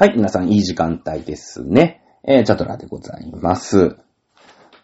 [0.00, 2.00] はい、皆さんいい時間帯ですね。
[2.24, 3.98] えー、チャトラでございます。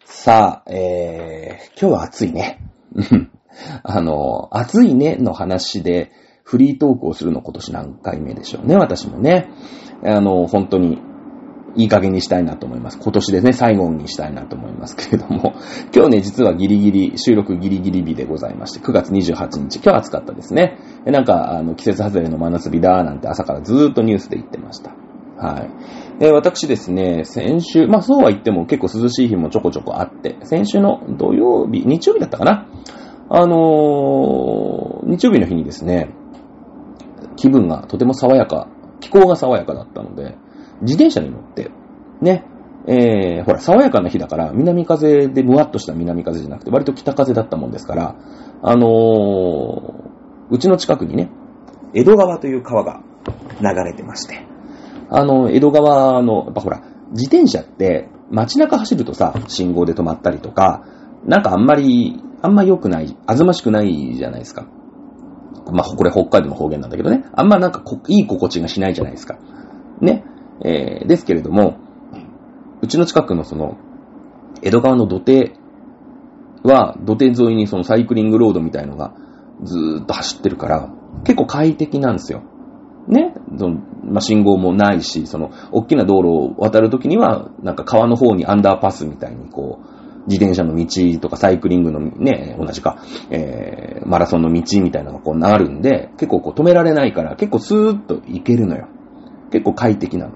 [0.05, 2.61] さあ、えー、今日は暑いね。
[3.83, 6.13] あの、暑いねの話で
[6.45, 9.49] フリートークをするの今年何回目でしょうね、私もね。
[10.05, 10.99] あの、本当に
[11.77, 12.99] いい加減にしたいなと思います。
[12.99, 15.55] 今年ですね、最後にしたいなと思いますけれども、
[15.97, 20.77] 今日ね、実はギリギリ、収録ギリギリ日でございまして、9月28日、今日暑かったですね。
[21.07, 24.93] なんか、あの、季節外れの真夏日だーなんて朝からずーっとニュースで言ってました。
[25.39, 25.69] は
[26.19, 26.19] い。
[26.19, 32.67] で、私ですね、先週、まあそうは言っても結構涼しい日もちょこちょこあって、先週の土曜日、日曜日だったかな
[33.29, 36.11] あのー日曜日の日にですね、
[37.37, 38.69] 気分がとても爽やか、
[39.01, 40.37] 気候が爽やかだったので、
[40.83, 41.71] 自転車に乗って、
[42.21, 42.45] ね、
[42.89, 48.17] えー、ほら、爽やかな日だから、南風でムワッとした南風じゃなくて、割と北風だったもんですから、
[48.63, 50.07] あのー
[50.49, 51.29] うちの近くにね、
[51.93, 53.03] 江戸川という川が
[53.61, 54.47] 流れてまして、
[55.11, 60.85] あの、江戸川の、やっぱほら、自転車って街中走るとさ、信号で止まったりとか、
[61.25, 64.67] なんかあんまり、あんま良くない、あずましくないじゃないですか。
[65.73, 67.25] まあ、これ北海道の方言なんだけどね。
[67.35, 69.39] あんまなんかいい心地がしないじゃないですか。
[70.01, 70.25] ね。
[70.65, 71.77] えー、ですけれども、
[72.83, 73.77] うちの近くのその、
[74.63, 75.55] 江戸川の土手
[76.63, 79.15] は、土手沿いにそのサイクリングロードみたいのが
[79.63, 80.91] ずーっと走ってるから、
[81.25, 82.43] 結構快適なんですよ。
[83.09, 83.35] ね。
[84.07, 92.99] まあ、信号もないし、その、大きな道路を渡るときには、なんか川の方にアンダーパスみたいにこう、自転車の道とかサイクリングのね、同じか、
[93.31, 98.89] えー、マラソンの道みたいなのがこうなるんで、結構こう止められないから、結構スーッと行けるのよ。
[99.53, 100.33] 結構快適なの。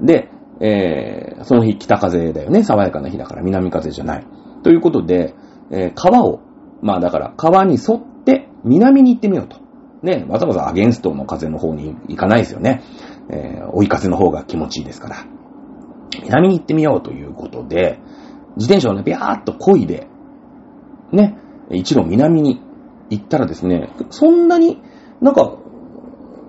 [0.00, 0.30] で、
[0.60, 2.62] えー、その日北風だよね。
[2.62, 4.26] 爽やかな日だから南風じゃない。
[4.62, 5.34] ということで、
[5.70, 6.40] えー川を、
[6.82, 9.56] まあだから川に沿って南に行ってみようと。
[10.02, 12.82] ね、わざわざアゲンストの風の方に行かないですよね。
[13.28, 15.24] えー追い風の方が気持ちいいですから。
[16.24, 18.00] 南に行ってみようということで、
[18.56, 20.08] 自転車をね、ビャーっと漕いで、
[21.12, 21.38] ね、
[21.70, 22.60] 一路南に
[23.10, 24.82] 行ったらですね、そんなに、
[25.20, 25.56] なんか、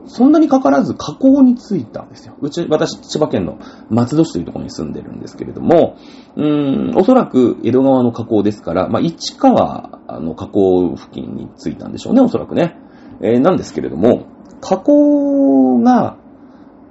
[0.07, 2.35] そんなにかからず河口に着いたんですよ。
[2.41, 3.59] うち、私、千葉県の
[3.89, 5.95] 松戸市というところに住んでるんですけれども、
[6.35, 12.77] うーん、おそらく江戸川の河口ですから、まあ、市川の河口付近に着いたんでしょうね、おそらくね。
[13.21, 14.25] えーなんですけれども、
[14.61, 16.17] 河口が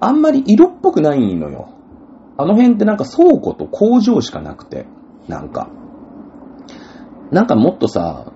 [0.01, 1.69] あんまり色っぽくないのよ。
[2.37, 4.87] あの辺ってなんか倉庫と工場しかなくて、
[5.29, 5.69] なんか。
[7.31, 8.33] なんかもっとさ、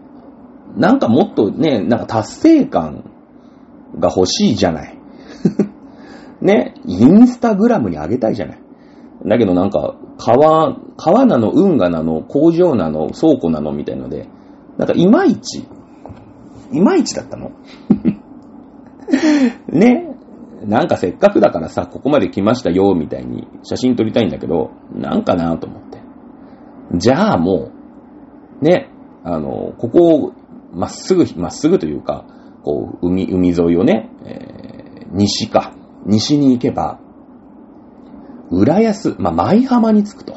[0.77, 3.11] なんかもっとね、なんか達成感
[3.99, 4.99] が欲しいじゃない。
[6.43, 8.59] ね、インスタグラムに上げたいじゃない。
[9.27, 14.29] だけどなんか、川、川なの、運河なの、工場なの、倉庫なのみたいので、
[14.77, 15.67] なんかいまいち、
[16.77, 17.53] いまいちだったの？
[19.69, 20.11] ね。
[20.67, 25.99] なんかせっかくだからさ、ここまで来ましたよ、みたいに写真撮りたいんだけど、なんかなと思って。
[26.97, 27.71] じゃあも
[28.63, 28.89] う、ね、
[29.25, 30.33] あの、ここを
[30.73, 32.25] まっすぐ、まっすぐというか、
[32.63, 34.55] こう、海、海沿いをね、えー
[35.15, 35.73] 西か、
[36.07, 36.99] 西に行けば、
[38.51, 40.37] 浦安、まあ、舞浜に着くと。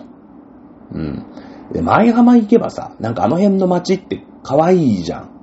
[0.94, 1.26] うん。
[1.74, 5.37] で、舞浜行けばさ、なんかあの辺の街って可愛いじゃん。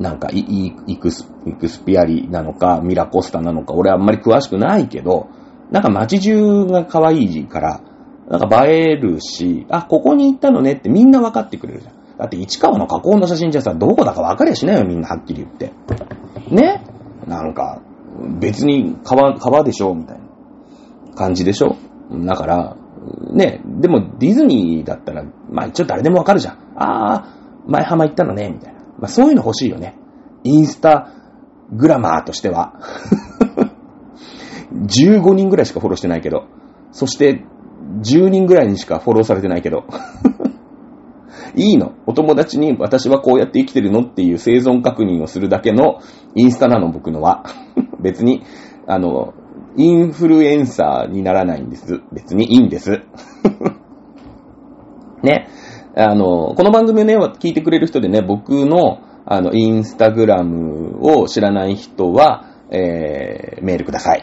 [0.00, 5.28] なんかイ、イクス、イクスピアリなのか、ミラコスタなのか、俺あんまり詳しくないけど、
[5.70, 7.80] なんか街中が可愛いから、
[8.30, 11.94] なんか映えるし、あ、ここに行ったのねってみんな分かってくれるじゃん。
[12.16, 15.72] だって市川の河口の写真じゃさ、どこだか分かりゃしないよ、みんなはっきり言って。
[16.50, 16.82] ね？
[17.26, 17.82] なんか、
[18.38, 21.76] 別に川、川でしょみたいな感じでしょ
[22.10, 22.76] だから、
[23.32, 26.54] ね、でもディズニーだったら、まあ一応誰でもわかるじゃん。
[26.76, 27.24] ああ、
[27.66, 28.79] 前浜行ったのね、みたいな。
[29.00, 29.96] まあそういうの欲しいよね。
[30.44, 31.12] インスタ
[31.72, 32.74] グラマーとしては。
[34.72, 36.44] 15人ぐらいしかフォローしてないけど。
[36.92, 37.44] そして、
[38.02, 39.84] 10人ぐらいにしかフォローされてないけど。
[41.56, 41.92] いいの。
[42.06, 45.98] お友達に私はこうやって生きてるのっていう生存確認をするだけの
[46.34, 47.44] インスタなの、僕のは。
[48.00, 48.42] 別に、
[48.86, 49.34] あの、
[49.76, 52.00] インフルエンサーにならないんです。
[52.12, 53.02] 別にいいんです。
[55.22, 55.48] ね。
[55.96, 64.22] あの、この番組ね、聞いてくれる人でね、僕の、あの、インスタグラムを知らない人は、えー、メールください。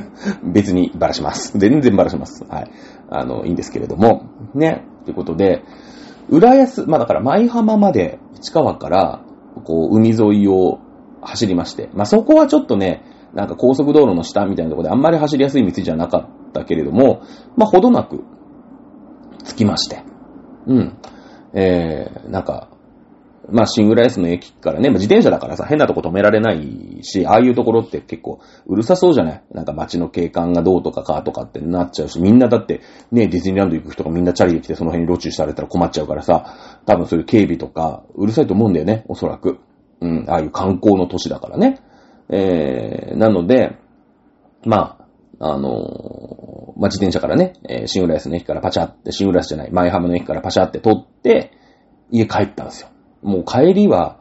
[0.44, 1.58] 別にばらします。
[1.58, 2.44] 全然ばらします。
[2.48, 2.70] はい。
[3.08, 4.24] あの、いいんですけれども。
[4.54, 4.84] ね。
[5.04, 5.62] ということで、
[6.28, 9.20] 浦安、まあだから舞浜まで市川から、
[9.64, 10.80] こう、海沿いを
[11.22, 11.88] 走りまして。
[11.94, 13.02] まあそこはちょっとね、
[13.32, 17.22] なんか高速道路の下みたいなところであんまり走りやすい道じゃなかったけれども、
[17.56, 18.24] まあほどなく
[19.44, 20.15] 着きまして。
[20.66, 20.98] うん。
[21.54, 22.68] えー、なんか、
[23.48, 29.42] まあ、シングライスの駅からね、まあ、自転車だからさ、変なとこ止められないし、ああいうところって結構うるさそうじゃない？
[29.52, 32.80] なんか街の景観がどうとかかとかってなっちゃうし、みんなだって
[33.12, 39.60] ね、ディズニーランド行く人がみんなチャリで来てその辺に路中されたら困っちゃうからさ、多分そういう警備とかうるさいと思うんだよね、おそらく。
[40.00, 41.78] うん、ああいう観光の都市だからね。
[42.28, 43.78] えー、なので、
[44.64, 45.05] まあ、
[45.38, 51.52] あの、まあ、自転車からね、えー、シングライスの駅からパチャって、シングライスじゃない、マイハムの駅からパチャって取って、
[52.10, 52.88] 家帰ったんですよ。
[53.22, 54.20] もう帰りは、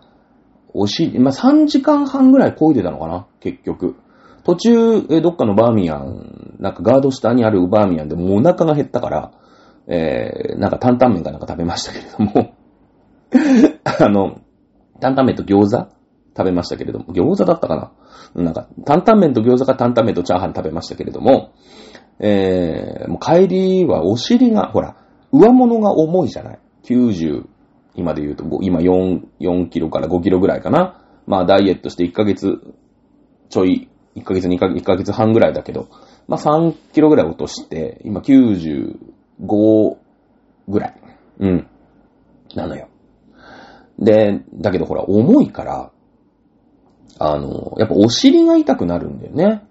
[0.74, 3.96] おし、まあ、3時間半ぐらい漕いでたのかな結局。
[4.44, 9.32] 途中、えどっかのバーミヤン、なんかガード下にあるバーミヤンでもうお腹が減ったから、
[9.88, 12.54] えー、なんか担々麺かなんか食べましたけれども
[13.84, 14.42] あの、
[15.00, 15.90] 担々麺と餃子
[16.38, 17.92] 食べましたけれども、餃子だったかな
[18.36, 21.52] なんか、担々麺と餃子か担々麺とチャーハン食べましたけれども、
[22.20, 24.96] えー、もう帰りはお尻が、ほら、
[25.32, 27.46] 上物が重いじゃない ?90、
[27.96, 31.02] 今で言うと、今4、4キロから5キロぐらいかな？
[31.28, 32.60] まあダイエットして1ヶ月
[33.50, 35.88] ちょい、1ヶ月2ヶ月、1ヶ月半ぐらいだけど、
[36.28, 39.98] まあ3キロぐらい落として、今95
[40.68, 40.96] ぐらい。
[41.40, 41.68] うん。
[42.56, 42.88] なのよ。
[44.00, 45.92] で、だけどほら、重いから、
[47.18, 49.66] あの、やっぱお尻が痛くなるんだよね。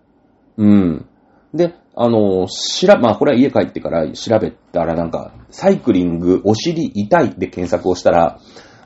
[0.57, 1.07] うん。
[1.53, 8.41] で、あの、しら、まあこれは家帰ってから調べたらなんか、サイクリングお尻痛いで検索をしたら、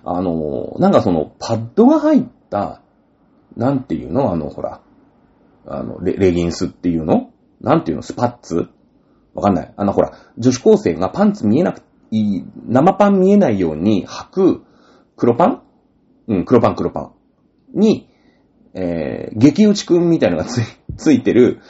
[0.04, 2.82] あの、なんかその、パッドが入った、
[3.56, 4.32] なんていうの？
[4.32, 4.80] あの、ほら、
[5.66, 7.30] あのレ、レギンスっていうの？
[7.60, 8.02] なんていうの？
[8.02, 8.68] スパッツ？
[9.34, 9.74] わかんない。
[9.76, 14.62] あの、ほら、女子高生がパンツ見えなく、い、生パン見えないように履く
[15.16, 15.62] 黒パン？
[16.28, 17.12] うん、黒パン黒パン。
[17.74, 18.07] に、
[18.78, 20.64] えー、激打ちくんみたいなのがつい、
[20.96, 21.60] ついてる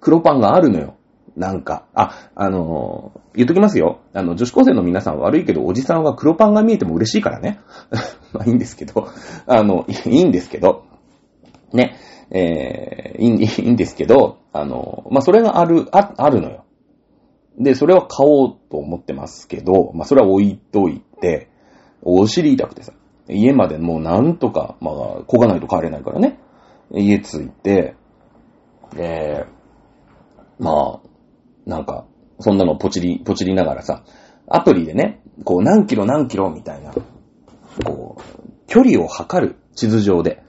[0.00, 0.94] 黒パンがあるのよ。
[1.36, 1.86] なんか。
[1.94, 4.00] あ、あのー、言っときますよ。
[4.12, 7.60] あの、女子高生の皆さん悪いけど、おじさんは黒パンが見えても嬉しいからね。
[8.34, 9.06] まあいいんですけど、
[9.46, 10.82] あの、いいんですけど、
[11.72, 11.94] ね、
[12.32, 16.64] えー、いいいいんですけど、あの、まあそれがある、あ、あるのよ。
[17.56, 21.48] で、それは買おうと思ってますけど、まあそれは置いといて、
[22.02, 22.92] お尻痛くてさ、
[23.28, 24.94] 家までもうなんとか、まあ、
[25.26, 26.38] こがないと帰れないからね。
[26.92, 27.94] 家着いて、
[28.94, 29.46] で、
[30.58, 31.08] まあ、
[31.66, 32.06] なんか、
[32.40, 34.04] そんなのポチり、ポチりながらさ、
[34.48, 36.92] アプリでね、こう何キロ何キロみたいな、
[37.84, 38.22] こう、
[38.66, 40.42] 距離を測る地図上で、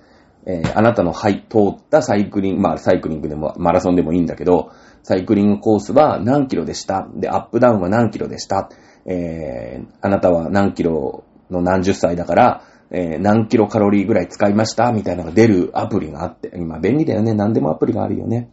[0.45, 4.71] えー、あなたの、はい、通ったサイクリング、まあ、サイクリングでも、マラソンでもいいんだけど、
[5.03, 7.07] サイクリングコースは何キロでした？
[7.13, 8.69] で、アップダウンは何キロでした？
[9.05, 14.91] えー、あなたは何キロの何十歳だから、えー、何キロカロリーぐらい使いました？
[14.91, 17.33] みたいなのが出るアプリがあって、今便利だよね。
[17.33, 18.49] 何でもアプリがあるよね。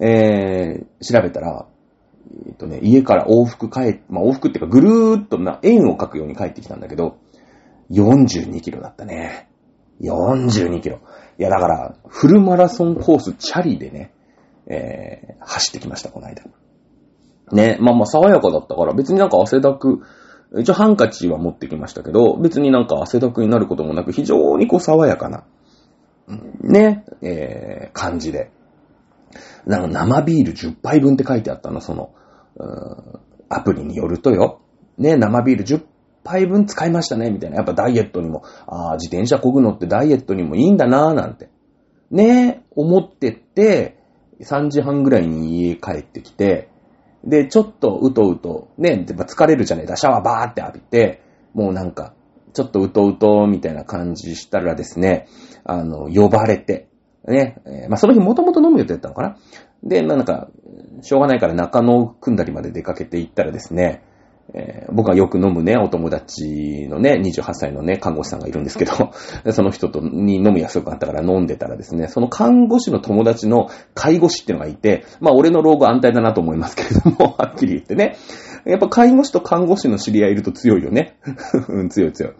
[0.00, 1.66] えー、調べたら、
[2.46, 7.18] えっとね、家から往復帰、まあ、往復っていうかぐるーっとな、円を描くように帰ってきたんだけど、
[7.90, 9.48] 42キロだったね。
[10.00, 11.00] 42キロ。
[11.38, 14.12] いや、だから、フルマラソンコースチャリでね、
[14.66, 16.44] えー、走ってきました、この間。
[17.52, 20.02] ね、まあまあ爽やかだったから、別になんか汗だく、
[20.58, 25.44] 一応ハンカチは持ってきましたけど、別になんか汗だくになることもなく、非常にこう爽やかな、
[26.60, 28.50] ね、えー、感じで。
[29.66, 32.12] なんか生ビール10杯分って書いてあったの、その、
[33.48, 34.60] アプリによるとよ。
[34.98, 35.84] ね、生ビール10
[36.24, 37.56] 杯分使いましたね、みたいな。
[37.56, 41.48] やっぱダイエットにも、ああ、自転車漕ぐのってダイエットにもいいんだなぁ、なんて。
[42.10, 43.98] ね、思ってって、
[44.40, 46.69] 3時半ぐらいに家帰ってきて、
[47.24, 51.22] で、ちょっとうとうと、ね、疲れるじゃねえか、シャワーバーって浴びて、
[51.54, 52.14] もうなんか、
[52.52, 55.28] ちょっとうとうと、みたいな感じしたらですね、
[55.64, 56.88] あの、呼ばれて、
[57.26, 59.36] ね、えー、まあ、その日もともと飲む予定だったのかな。
[59.82, 60.48] で、まあ、なんか、
[61.02, 64.02] しょうがないから中野を組んだりまで出かけて行ったらですね、
[64.52, 68.92] えー、僕がよく飲むね、お友達のね、28歳のね、看護師さんがいるんですけど、
[69.52, 78.16] その人とに飲む約束があったから飲んでたらですね、その看護師の友達の介護士っていうのがいて、まあ俺の老後安泰だなと思いますけれども、 はっきり言ってね。
[78.66, 81.16] やっぱ介護士と看護師の知り合いいると強いよね。
[81.68, 82.32] うん、強い強い。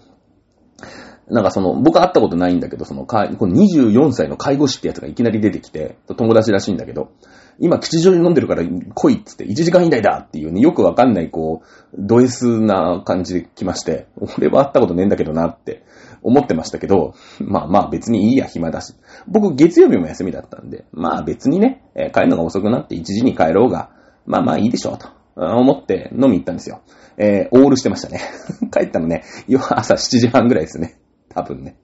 [1.28, 7.12] なんかその、僕会ったことないんだけど、その、この24歳の介護士ってやつがいきなり出てきて、友達らしいんだけど、
[7.60, 14.06] 今吉祥に飲んでるから来いっつって1時間以内だっていうね、よくわかんないこう、ド S な感じで来まして、
[14.38, 15.84] 俺は会ったことねえんだけどなって
[16.22, 18.94] 思ってましたけど、まあまあ別にいいや、暇だし。
[19.28, 23.90] 僕月曜日も休みだったんで、まあ別にね、え、帰るのが遅くなって1時に帰ろうが、
[24.24, 26.80] まあまあいいでしょうと思って飲み行ったんですよ。
[27.18, 28.20] えー、オールしてましたね。
[28.72, 29.24] 帰ったのね、
[29.70, 30.98] 朝7時半ぐらいですね。
[31.28, 31.76] 多分ね。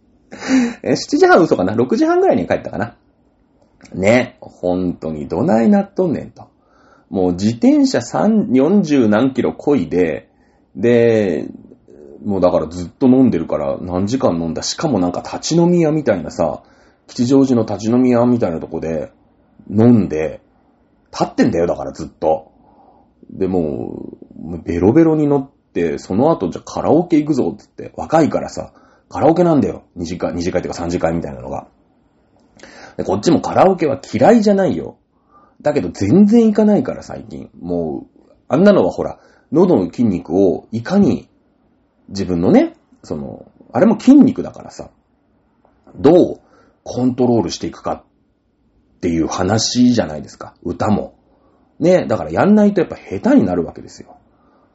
[0.82, 2.96] えー、7時半嘘かな ?6 時半ぐらいに帰ったかな？
[3.92, 6.48] ね、本当にどないなっとんねんと。
[7.08, 10.28] もう自転車3、40何キロ漕いで、
[10.74, 11.48] で、
[12.24, 14.62] もうだからずっと飲んでるから何時間飲んだ？
[14.62, 16.62] しかもなんか立ち飲み屋みたいなさ、
[17.06, 19.12] 吉祥寺の立ち飲み屋みたいなとこで
[19.70, 20.40] 飲んで、
[21.12, 22.50] 立ってんだよ、だからずっと。
[23.30, 28.72] で、もう、ベロベロに乗って、その後じゃカラオケ行くぞって言って、若いからさ、
[29.08, 29.84] カラオケなんだよ。
[29.96, 31.68] 2時間、2時間っていうか3時間みたいなのが。
[32.96, 34.98] で、こっちもカラオケは嫌いじゃないよ。
[35.62, 37.50] だけど全然行かないから最近。
[37.58, 39.18] もう、あんなのはほら、
[39.52, 41.28] 喉の筋肉をいかに
[42.08, 44.90] 自分のね、その、あれも筋肉だからさ、
[45.96, 46.40] どう
[46.82, 48.04] コントロールしていくかっ
[49.00, 50.54] ていう話じゃないですか。
[50.62, 51.14] 歌も。
[51.78, 54.16] ね、だからやんないとやっぱ下手になるわけですよ。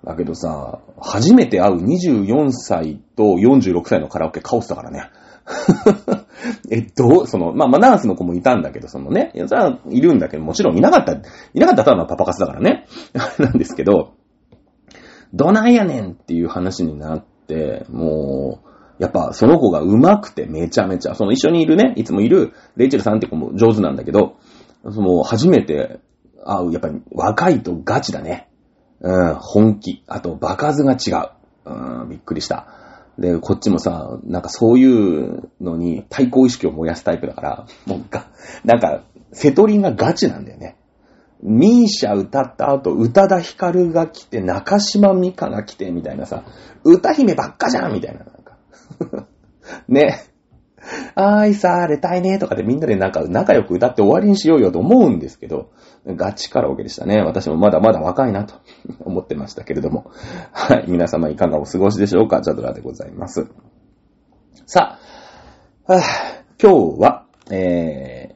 [0.04, 5.10] だけどさ、初めて会う24歳と46歳のカラオケカオスだからね。
[6.72, 11.20] え、どう、その、まあ、まあ、ナースの子もいたんだけど、そのね、いや、それはいるんだけど、もちろんいなかった、い
[11.60, 12.86] なかったただのパパ活だからね。
[13.40, 14.14] なんですけど、
[15.34, 18.72] どないやねんっていう話になって、もう、
[19.02, 24.36] やっぱその子が上手くてめちゃめちゃ、その一緒にいるね、いつもいるレイチェルさんって子も上手なんだけど、
[24.84, 26.00] その初めて
[26.46, 28.50] 会う、やっぱり若いとガチだね。
[29.00, 30.04] うん、本気。
[30.08, 31.30] あと、場数が違う。
[31.66, 32.68] うん、びっくりした。
[33.22, 38.28] で、こっちもさ、なんかそういうのに対抗意識を燃やすタイプだから、もうが、
[38.66, 40.76] なんか、瀬戸りがガチなんだよね。
[41.44, 46.44] ミーシャ歌った後、宇多田ヒカルが来て、中島美香が来て、みたいなさ、
[46.84, 49.28] 歌姫ばっかじゃんみたいな、なんか。
[49.88, 50.26] ね。
[51.14, 55.70] 愛されたいねとかでみんなでなんか仲良く歌って終わりにしようよと思うんですけど、
[56.06, 57.22] ガチカラオケでしたね。
[57.22, 58.56] 私もまだまだ若いなと
[59.06, 60.12] 思ってましたけれども。
[60.52, 60.86] はい。
[60.88, 62.42] 皆様いかがお過ごしでしょうか？
[62.42, 63.48] チャドラでございます。
[64.66, 64.98] さ
[65.88, 66.04] あ、はあ、
[66.62, 68.30] 今日は、え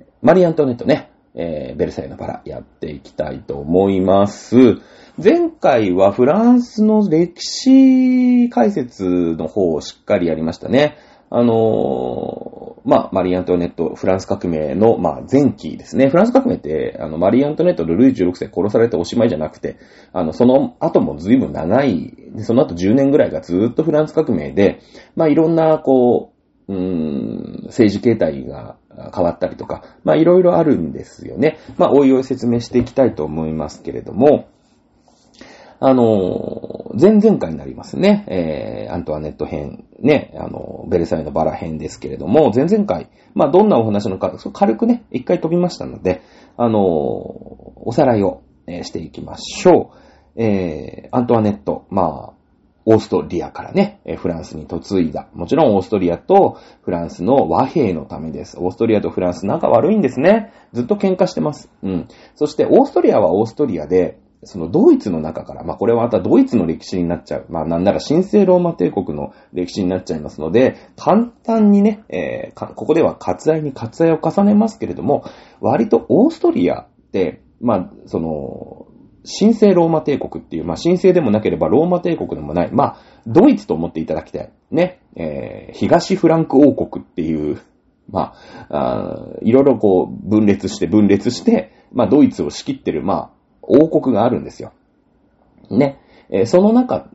[0.00, 4.56] ー、マリ・アントネットね、えー、ベルサイユのバラやっていきたいと思います。
[5.22, 9.04] 前回はフランスの歴史解説
[9.36, 10.96] の方をしっかりやりましたね。
[11.30, 16.08] あのー、まあ、マリー・アントネット、フランス革命の、まあ、前期ですね。
[16.08, 19.76] フランス革命って、あの、マリー・アントネットとルイ16世殺されておしまいじゃなくて、
[20.12, 24.80] あの、その後も随分長い、その後10年ぐらいがずっとフランス革命で、
[25.16, 26.32] まあ、いろんな、こ
[26.68, 28.76] う、うーん、政治形態が
[29.14, 31.58] 変わったりとか、まあ、いろいろあるんですよね。
[31.76, 34.48] まあ、おいおい説明していきたいと思いますけれども、
[35.80, 38.24] あの、前々回になりますね。
[38.28, 46.22] えー、アントワネット編、ね、あの、ベルサイユのバラ編ですけれども、前々回、まあ、どんなお話なのか、軽くね、一回飛びましたので、
[46.56, 49.92] あの、おさらいを、え、していきましょ
[50.36, 50.42] う。
[50.42, 52.38] えー、アントワネット、まあ、
[52.90, 55.28] オーストリアからね、フランスに嫁いだ。
[55.34, 58.56] もちろんオーストリアとフランスの和平のためです。
[58.58, 60.52] オーストリアとフランス仲悪いんですね。
[60.72, 61.70] ずっと喧嘩してます。
[61.82, 62.08] うん。
[62.34, 67.46] そしてオーストリアはオーストリアで、そのドイツの中から、まあこれはまたドイツの歴史になっちゃう。
[67.48, 75.24] まあなんなら神聖ローマ帝国の歴史になっちゃいますので、簡単にね、えー、ここでは割愛に割愛を重ねますけれども、
[75.60, 78.86] 割とオーストリアって、まあ、その、
[79.40, 84.52] 神聖ローマ帝国っていう、まあ神聖でもなければローマ帝国でもない、まあ、ドイツと思っていただきたい。
[84.70, 87.60] ね、えー、東フランク王国っていう、
[88.08, 88.34] ま
[88.70, 93.37] あ、あいろいろこう分裂して分裂して、まあドイツを仕切ってる、まあ、
[93.68, 94.72] 王国があるんですよ。
[95.70, 96.00] ね。
[96.30, 97.08] えー、その中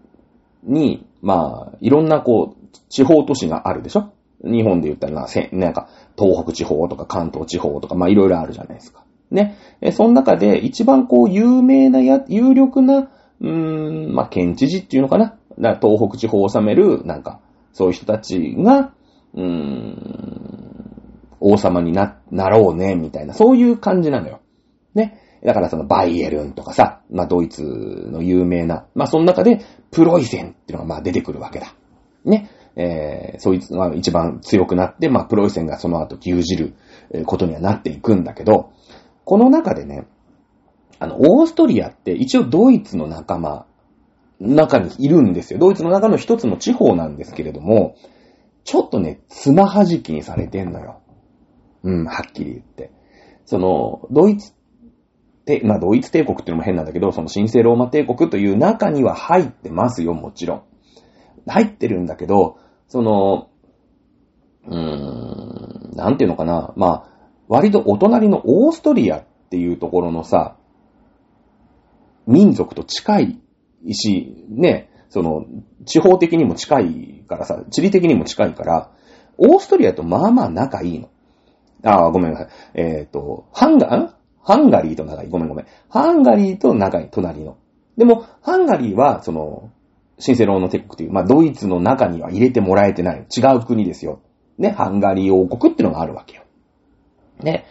[0.63, 4.12] に、まあ、いろんなこう、地方都市があるでしょ？
[4.43, 9.03] 日本で言ったらな、なんか、東北地方とか関東地方とか、まあいろいろあるじゃないですか。
[9.31, 9.55] ね。
[9.81, 15.38] え、その中で一番こう、有名なや、有力な、うーん、まあ県知事っていうのかな？
[15.57, 17.39] な東北地方を治める、なんか、
[17.72, 18.93] そういう人たちが、
[19.33, 20.93] うーん、
[21.39, 24.39] 王様にな、なろうね、みたいな、そういう感じなのよ。
[24.93, 25.19] ね。
[25.46, 31.76] だからそのバイエルンとかさ、まあドイツの有名な、まあその中でプロイセンっていうのがまあ出てくるわけだ。
[32.26, 32.50] ね。
[32.76, 38.72] えー、そいつが一番強くなって、まあプロイセンがその後牛耳ることにはなっていくんだけど、
[39.26, 40.08] この中でね、
[41.00, 43.66] あの、オーストリアって一応ドイツの仲間、
[44.40, 45.60] 中にいるんですよ。
[45.60, 47.96] ドイツの中の一つの地方なんですけれども、
[48.64, 51.02] ちょっとね、つまはじきにされてんのよ。
[51.84, 52.92] うん、はっきり言って。
[53.46, 54.52] その、ドイツ
[55.46, 60.64] て、まあ、ドイツ帝国っていうのも変なんだけど、その神聖ローマ帝国という中には入ってますよ、もちろん。
[61.48, 62.58] 入ってるんだけど、
[62.88, 63.50] その、
[64.66, 66.74] うーん、なんていうのかな。
[66.78, 67.10] まあ、
[67.48, 70.58] 割とお隣のオーストリアっていうところのさ、
[72.26, 75.46] 民族と近いし、ね、その、
[75.86, 78.92] 地方的にも近いからさ、地理的にも近いから、
[79.38, 81.10] オーストリアとまあまあ仲いいの。
[81.84, 82.48] ああ、ごめんなさい。
[82.76, 85.30] えっ、ー、と、ハンガンハンガリーと仲い。
[85.30, 85.66] ごめんごめん。
[85.90, 87.58] ハンガリーと仲い、隣の。
[87.98, 89.72] でも、ハンガリーは、その、
[90.24, 93.26] 神聖ローマ帝国という、まあ、ドイツの中には入れてもらえてない。
[93.36, 94.22] 違う国ですよ。
[94.58, 96.44] ね、ハンガリー王国ってのがあるわけよ。
[97.42, 97.66] ね。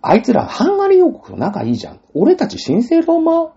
[0.00, 2.00] あいつらハンガリー王国と仲いいじゃん。
[2.14, 3.52] 俺たち神聖ローマ、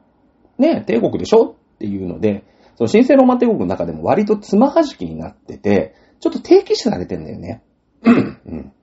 [0.58, 1.56] ね、帝国でしょ？
[1.76, 2.44] っていうので、
[2.76, 7.64] その神聖ローマ帝国の中でも割とつまはじきになってて、ちょっと定期視されてんだよね。
[8.04, 8.74] うん。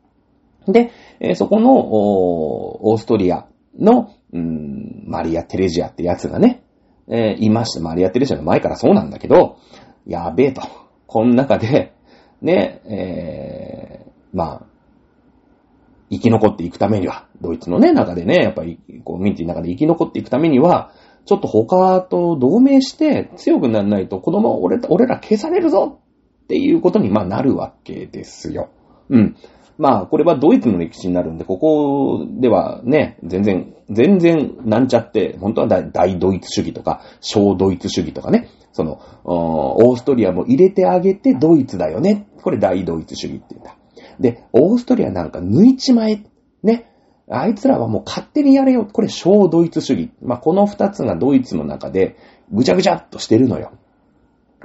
[0.69, 3.47] で、えー、そこのー、オーストリア
[3.79, 6.63] の、うん、マリア・テレジアってやつがね、
[7.09, 7.81] えー、いました。
[7.81, 9.57] マリア・テレジアの前からそうなんだけど、
[10.07, 10.63] やべえと。
[11.07, 11.95] この中で、
[12.43, 14.67] ね、えー、まあ、
[16.11, 20.93] 生き残っていくためには、ドイツのね、中でね、やっぱり、こう、ミンティの中で生き残っていくためには、
[21.25, 26.01] ちょっと他と同盟して強くならないと子供俺、俺ら消されるぞ
[26.45, 28.71] っていうことに、まあなるわけですよ。
[29.11, 29.37] うん。
[29.79, 42.27] まあ、これはドイツの歴史になるんで、ここではね、全然、全然なんちゃって、本当は大ドイツ主義とか、小ドイツ主義とかね、その、オーストリアも入れてあげてドイツだよね。
[42.43, 43.77] これ大ドイツ主義って言うんだ。
[44.19, 46.23] で、オーストリアなんか抜いちまえ。
[46.63, 46.91] ね。
[47.31, 48.85] あいつらはもう勝手にやれよ。
[48.85, 50.11] これ小ドイツ主義。
[50.23, 52.17] まあ、この二つがドイツの中で
[52.51, 53.73] ぐちゃぐちゃっとしてるのよ。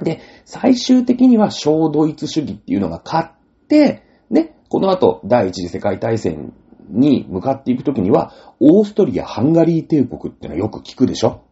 [0.02, 6.52] で、最終的には小ドイツ主義っていうのが勝って、ね、この後第一次世界大戦
[6.88, 11.44] に向かっていくときには、オーストリア・ハンガリー帝国ってのはよく聞くでしょ？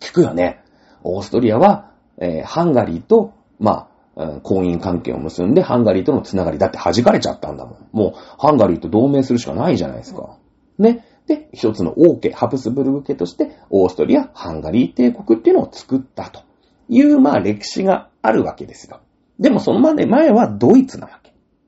[0.00, 0.62] 聞くよね。
[1.02, 7.88] オーストリアは、えー、ハンガリーと、まあ、婚姻関係を結んで、ハンガリーとのつながりだって弾かれちゃったんだもん。
[7.92, 10.36] もう、ハンガリーと同盟するしかないじゃないですか。
[10.78, 11.06] ね。
[11.26, 16.42] で、一つの王家、ハプスブルグ家として、オーストリア、ハンガリー帝国っていうのを作ったと
[16.90, 19.00] いう、まあ、歴史があるわけですよ。
[19.38, 21.19] でも、その前前はドイツなわけ。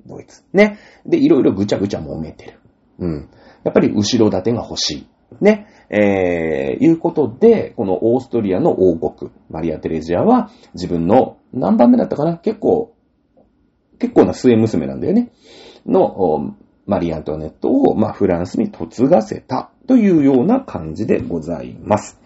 [0.07, 0.45] ドイツ。
[0.53, 0.79] ね。
[1.07, 2.61] で、いろいろぐちゃぐちゃ揉めてる。
[2.99, 3.29] うん。
[3.65, 5.07] やっぱり後ろ盾が欲しい。
[5.41, 5.67] ね。
[5.89, 12.39] えー、いうことで、このオーストリアの王国、マリア・テレジアは自分の何番目だったかな？
[12.39, 12.95] 結構、
[13.99, 15.31] 結構な末娘なんだよね。
[15.87, 16.55] の、
[16.87, 22.21] マリア・ントネットを、まあ、フランスに嫁がせたというような感じでございます。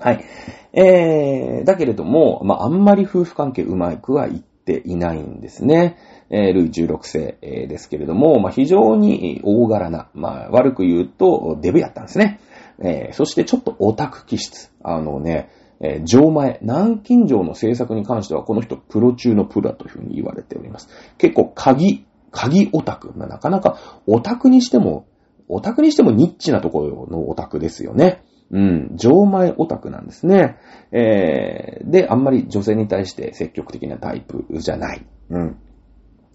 [0.00, 0.24] はい。
[0.72, 5.96] えー、だけれども、まあ、あんまり夫婦関係うまくはいっていないんですね。
[6.30, 12.40] えー、ルイ16世、えー、ですけれども、まあ、非常に大柄な、まあ、悪く言うと、デブやったんですね。
[12.80, 14.72] えー、そしてちょっとオタク気質。
[14.82, 15.50] あのね、
[15.80, 20.88] えー、上前、南京城の制作に関してはこの人プロ中のプロだというふうに言われております。
[21.18, 23.12] 結構鍵、鍵オタク。
[23.14, 25.06] まあ、なかなかオタクにしても、
[25.48, 28.22] オタクにしてもニッチなところのオタクですよね。
[28.50, 30.56] うん、上前オタクなんですね。
[30.92, 35.04] えー、で、あんまり女性に対して積極的なタイプじゃない。
[35.30, 35.56] うん。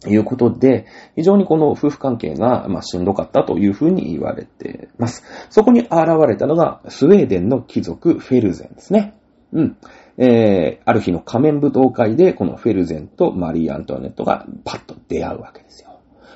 [0.08, 5.24] いうことで、非常にこの夫婦関係が、まあ、しんどかったというふうに言われてます。
[5.50, 5.92] そこに現
[6.28, 9.14] れたのが、スウェーデンの貴族フェルゼンですね。
[9.52, 9.78] うん。
[10.18, 15.89] えー、ある日の仮面舞踏会で、このフェルゼンとマリー・アントワネットがパッと出会うわけですよ。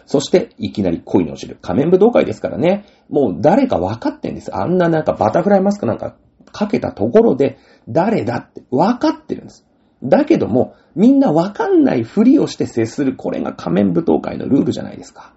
[0.06, 1.58] そして、いきなり恋に落ちる。
[1.62, 4.56] 仮面舞踏会ですからね、もう誰か分かってんです。
[4.56, 6.16] あんななんかバタフライマスクなんか
[6.52, 7.58] かけたところで、
[7.90, 9.66] 誰だって分かってるんです。
[10.04, 15.34] だけども、みんなわかんないふりをして接する、これが仮面舞踏会のルールじゃないですか。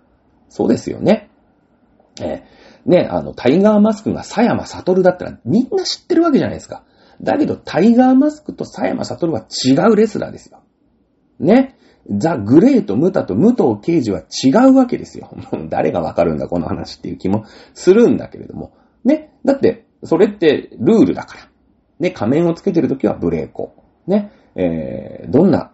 [0.48, 1.30] そうですよね。
[2.20, 6.82] えー、ね、あの、タイガーマスクが佐山悟だったらみんな知ってるわけじゃないですか。
[7.22, 10.62] だけど、タイガーマスクと佐山悟は違うレスラーですよ。
[11.38, 11.76] ね。
[12.10, 15.30] ザ・グレート・ムタと武藤刑事は違うわけですよ。
[15.68, 18.72] 誰がわかるんだ、この話っていう気もするんだけれども。
[19.04, 19.32] ね。
[19.44, 21.40] だって、それってルールだから。
[21.98, 23.72] ね、仮面をつけてるときはブレーコ。
[24.06, 24.30] ね。
[24.54, 25.72] えー、どんな、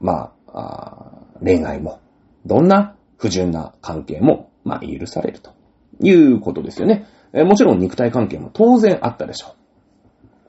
[0.00, 2.00] まあ恋愛も、
[2.46, 5.52] どんな不純な関係も、まあ、許されると
[6.00, 7.06] いうことですよね。
[7.32, 9.60] えー、もちろん肉体関係も当然あったでしょう。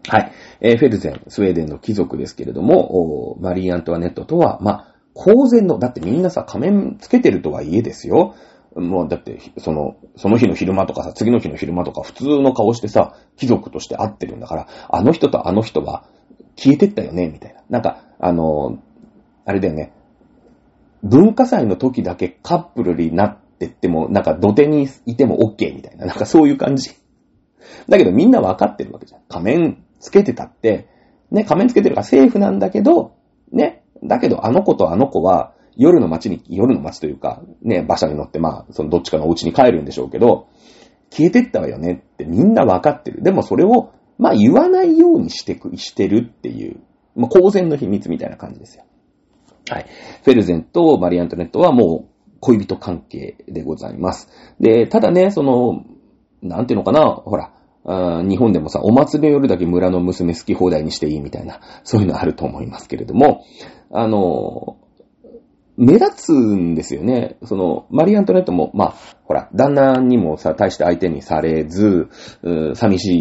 [0.10, 0.32] はい。
[0.62, 8.36] えー、フェルゼン、スウェーデンの貴族ですけれども、マリー・アントワネットとは、まあ、公然の、だってみんなさ、仮面つけてるとはいえですよ。
[8.76, 16.06] もうだって、その、その日の昼間とかさ、次の日の昼間とか普通の顔してさ、貴族として会ってるんだから、あの人とあの人は
[16.56, 17.62] 消えてったよね、みたいな。
[17.69, 18.80] なんか、あの、
[19.45, 19.93] あれだよね。
[21.04, 26.06] 文化祭の時だけカップルになってっても、なんか土手にいても OK みたいな。
[26.06, 26.91] なんかそういう感じ。
[27.89, 29.21] だけどみんなわかってるわけじゃん。
[29.28, 30.88] 仮面つけてたって、
[31.32, 33.15] ね、仮面つけてるからセーフなんだけど、
[33.52, 40.47] ね、だけどあの子とあの子は夜の街に、夜の街というか、ね、馬車に乗ってまあ、そのどっちかのお家に帰るんでしょうけど、
[41.11, 43.21] 消えてったわよねってみんなわかってる。
[43.21, 46.79] でもそれをまあ言わないようにしてく、してるっていう、
[47.15, 48.85] まあ公然の秘密みたいな感じですよ。
[49.69, 49.85] はい。
[50.23, 54.29] フェルゼンとマリアントネットはもう恋人関係でございます。
[54.59, 55.83] で、ただね、その、
[56.41, 57.53] なんていうのかな、ほら、
[57.84, 63.44] 日本でもさ、お祭りを夜だけ村の娘好き放題にしていいみたいな、そういうのあると思いますけれども、
[63.91, 64.78] あの、
[65.78, 67.38] 目立つんですよね。
[67.44, 72.10] その、マリー・アントネットも、まあ、ほら、旦那にもさ、大して相手にされず、
[72.76, 73.13] 寂し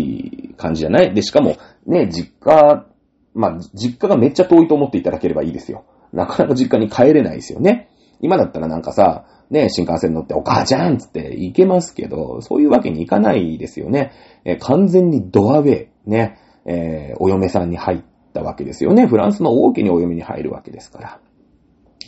[0.51, 1.15] い感じじゃない？
[1.15, 2.85] で、しかも、ね、実家、
[3.33, 5.85] まあ、実家がめっちゃ遠いと思っていただければいいですよ。
[6.13, 7.89] なかなか実家に帰れないですよね。
[8.21, 14.13] 今だったらなんかさ、ね、新幹線乗ってお母ちゃんつって行けますけど、そういうわけにいかないですよね。
[14.45, 19.07] え完全にドアウェイ、ね、えー、お嫁さんに入ったわけですよね。
[19.07, 21.21] フランスの王家にお嫁に入るわけですから。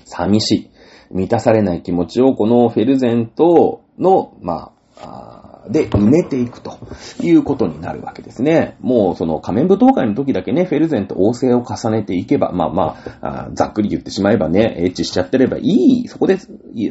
[0.04, 0.70] 寂しい。
[1.10, 6.78] 満たされない気持ちをこのフェルゼントの、まあ、で埋めていくと
[7.20, 8.76] いうことになるわけですね。
[8.80, 16.38] もうその仮面舞踏会の時だけね、フェルゼント王政を重ねていけば、まあまあ、あざっくり言ってしまえばね、エッチしちゃってればいい、そこで、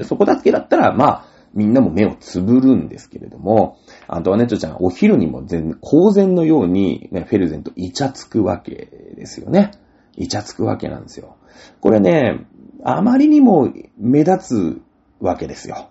[0.03, 9.71] そこだけだったら、まあ、みんなも目をつぶるんですけれども、アントワネットちゃん、お昼にも全、公然のように、ね、フェルゼントイチャつくわけですよね。
[10.15, 11.35] イチャつくわけなんですよ。
[11.81, 12.45] これね、
[12.83, 14.81] あまりにも目立つ
[15.19, 15.89] わけですよ。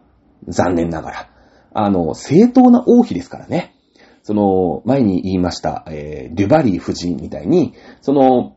[0.49, 1.30] 残念ながら。
[1.73, 3.75] あの、正当な王妃ですからね。
[4.23, 8.57] その、前に言いました、えー、デュバリー夫人みたいに、その、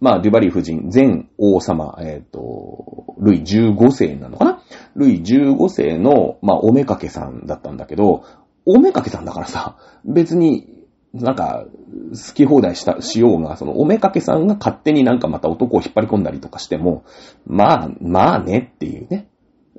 [0.00, 4.62] まあ、デュバリー夫人、前王様、えっ、ー、と、ルイ15世なのかな？
[4.96, 8.24] ルイ15世の、まあ、おめかけさんだったんだけど、
[8.66, 10.66] おめかけさんだからさ、別に、
[11.14, 11.66] なんか、
[12.10, 17.04] 好き放題した、しようが、その、おめかけさんが勝手になんかまた男を引っ張り込んだりとかしても、
[17.46, 19.28] まあ、まあねっていうね、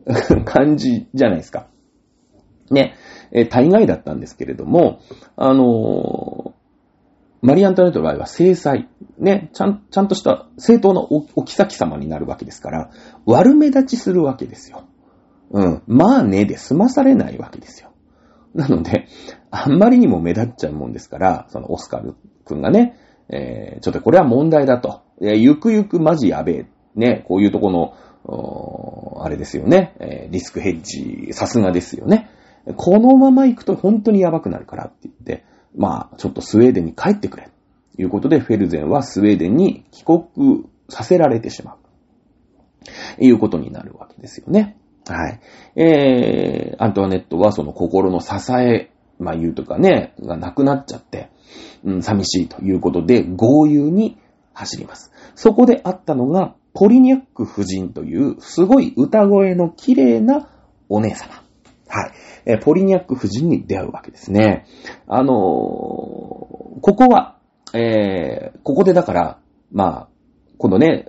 [0.45, 1.67] 感じじゃないですか。
[2.71, 2.95] ね、
[3.31, 4.99] え大概だったんですけれども、
[5.35, 6.53] あの、
[7.41, 12.89] マリ・アントネットの場合は制裁、ね、ちゃん、ちゃんとした正当なお、お妃様になるわけですから、
[13.25, 14.85] 悪目立ちするわけですよ。
[15.51, 15.83] うん。
[15.87, 17.91] まあねで済まされないわけですよ。
[18.55, 19.07] なので、
[19.51, 22.97] あんまりにも目立っちゃうもんですから、そのオスカル君がね、
[23.29, 25.01] えー、ちょっとこれは問題だと。
[25.21, 26.65] えー、ゆくゆくマジやべえ。
[26.95, 27.93] ね、こういうとこの、
[29.21, 32.29] あれですよね、えー、リスクヘッジ、さすがですよね。
[32.75, 35.43] このまま行くと本当にやばくなるからって言って、
[35.75, 37.49] まあ、ちょっとスウェーデンに帰ってくれ。
[37.95, 41.77] ということで、フェルゼンはスウェーデンに帰国させられてしまう。
[43.19, 44.77] いうことになるわけですよね。
[45.07, 45.39] はい。
[45.75, 51.29] えー、アントワネットはその心の支え、まあ言うとかね、がなくなっちゃって、
[51.83, 54.17] うん、寂しいということで、豪遊に
[54.53, 55.11] 走ります。
[55.35, 60.49] そこであったのが、ポリニャック夫人という、すごい歌声の綺麗な
[60.89, 61.42] お姉様。
[61.93, 62.11] はい。
[62.45, 64.65] えポリニャック夫人に出会うわけですね。
[65.07, 67.37] あのー、ここは、
[67.71, 69.39] えー、ここでだから、
[69.71, 70.07] まあ、
[70.57, 71.05] このね、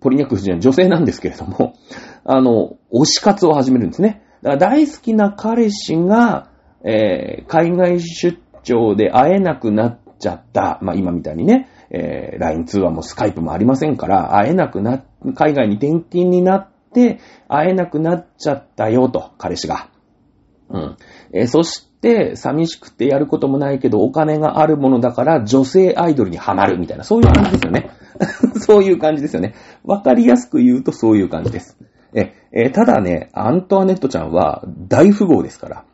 [0.00, 1.72] ポリニャック夫人は女性なんですけれども、
[2.24, 4.22] あの、推し活を始めるんですね。
[4.42, 6.50] だから大好きな彼氏が、
[6.84, 10.78] えー、海外出張で会えなくなっちゃった。
[10.82, 15.02] まあ今みたいにね、えー、LINE 通話もスカイプもありませんから、会えなくな、
[15.34, 19.88] 海外に転勤になって、会えなくなっちゃったよと、彼氏が。
[20.70, 20.96] うん。
[21.32, 27.90] えー、そして、寂しくてやることもないけど、お金があるものだから、女性アイドルにはまるみたいな、そういう感じですよね。
[28.60, 29.54] そういう感じですよね。
[29.84, 31.78] わかりやすく言うとそういう感じです。
[32.14, 35.84] え、え、ただね、アントワネットちゃんは大富豪ですから。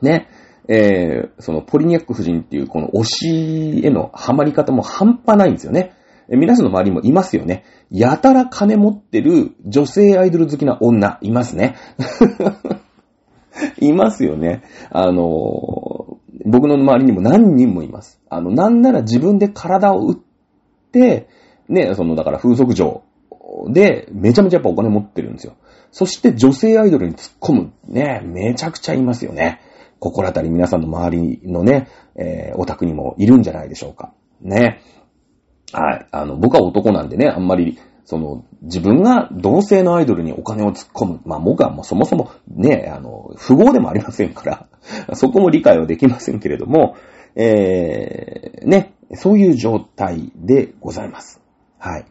[0.00, 0.28] ね。
[0.70, 5.94] えー、そのポリニャック夫人っていうこの推しへのハマり方も半端ないんですよね。
[6.30, 7.64] え皆さんの周りもいますよね。
[7.90, 11.76] やたら金持ってる女性アイドル好きな女、いますね。
[13.80, 14.62] いますよね。
[14.90, 18.20] あの、僕の周りにも何人もいます。
[18.28, 20.16] あの、なんなら自分で体を打っ
[20.92, 21.28] て、
[21.68, 23.02] ね、その、だから風俗嬢
[23.68, 25.54] で、めちゃめちゃやっぱお金持ってるんですよ。
[25.90, 29.60] そして女性アイドルに突っ込む、ね、めちゃくちゃいますよね。
[30.00, 34.12] 心当たり皆さんの周りのね、えー、オタクにもいるんじゃないでしょうか。
[34.40, 34.80] ね。
[35.72, 36.06] はい。
[36.12, 41.20] あの、僕は男なんでね、あんまりその、自分が同性のアイドルにお金を突っ込む。
[41.26, 44.66] まあ、僕はもうそもそもね、あの、富豪でもありませんから、
[45.12, 46.94] そこも理解はできませんけれども、
[47.36, 51.42] えー、ね、そういう状態でございます。
[51.76, 52.06] はい。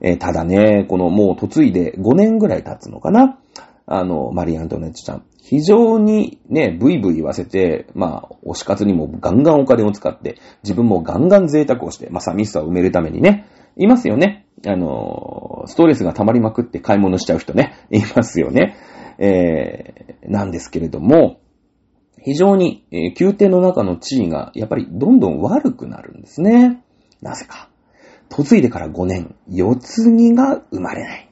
[0.00, 3.38] えー、ただね、このもう嫁いで5年ぐらい経つのかな。
[3.86, 5.22] あの、マリー・アントネットちゃん。
[5.44, 14.46] 非常にね、ブイブイ言わせて、まあ、推し活にもガンガンお金を使って、自分もガンガン贅沢をして、まあ、寂しさを埋めるためにね、いますよね。
[14.66, 18.76] あの、ストレスが溜まりまくって買い物しちゃう人ね、 いますよね。
[19.18, 21.40] えー、なんですけれども、
[22.22, 26.82] 非常に、えー、宮廷の中の地位がやっぱりどんどん悪くなるんですね。
[27.22, 27.68] なぜか。
[28.36, 31.30] 嫁いでから5年、四つ木が生まれない。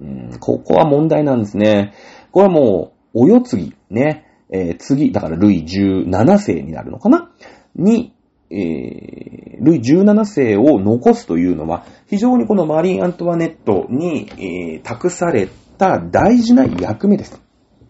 [0.00, 1.92] うん、ここは問題なんですね。
[2.32, 4.24] これはもう、お世継ぎ、ね。
[4.50, 7.30] えー、次、だからルイ17世になるのかな？
[7.74, 8.14] に、
[8.52, 17.40] えー、ルイ17世を残すというのは、非常にこのマリー・アントワネットに、えー、託された大事な役目です。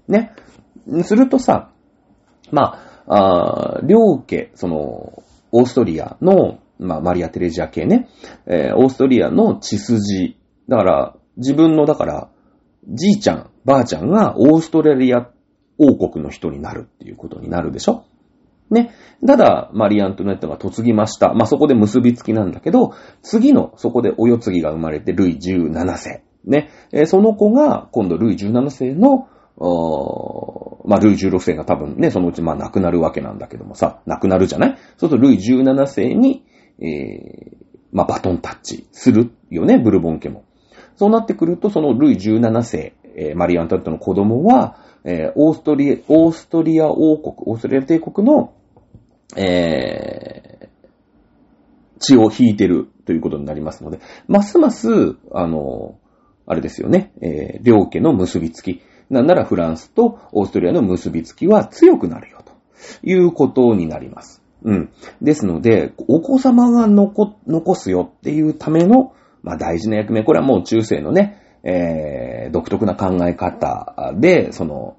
[0.09, 0.33] ね。
[1.03, 1.71] するとさ、
[2.51, 8.09] まあ、あ両家、その、オーストリアの、まあ、マリア・テレジア系ね、
[8.47, 10.37] えー、オーストリアの血筋、
[10.69, 12.29] だから、自分の、だから、
[12.89, 15.29] じいちゃん、ばあちゃんがオーストラリア
[15.79, 18.05] 王国の人になるっていうことになるでしょ
[18.71, 18.95] ね。
[19.27, 21.35] ただ、マリ・アントネットが嫁ぎました。
[21.35, 26.23] まあ、そこで結びつきなんだけど、次の、そこでお世継ぎが生まれて、ルイ17世。
[26.45, 26.71] ね。
[26.93, 34.77] えー、その子が、今度ルイ17世の、おまあ、ルイ16世が多分ね、そのうちま亡くなるわけなんだけどもさ、亡くなるじゃない？
[34.97, 36.45] そうするとルイ17世に、
[36.81, 37.57] えー、
[37.93, 40.45] まあ、バトンタッチするよね、ブルボン家も。
[40.97, 48.53] そうなってくると、そのルイ17世、えー、マリアンタットの子供は、えー、オーストリア、オーストリア王国、オーストリア帝国の、
[49.37, 50.69] えー、
[51.99, 55.99] 血を引いてるということになりますので、ますます、あの、
[56.47, 62.53] あれですよね、えー、両家の結びつき、なんならフランスとオーストリアの結びつきは強くなるよと
[63.03, 64.43] いうことになります。
[64.65, 64.91] うん。
[65.21, 69.13] ですので、お子様が残、残すよっていうための、
[69.43, 70.23] まあ大事な役目。
[70.23, 74.97] これはもう中世のね、えー、独特な考え方で、その、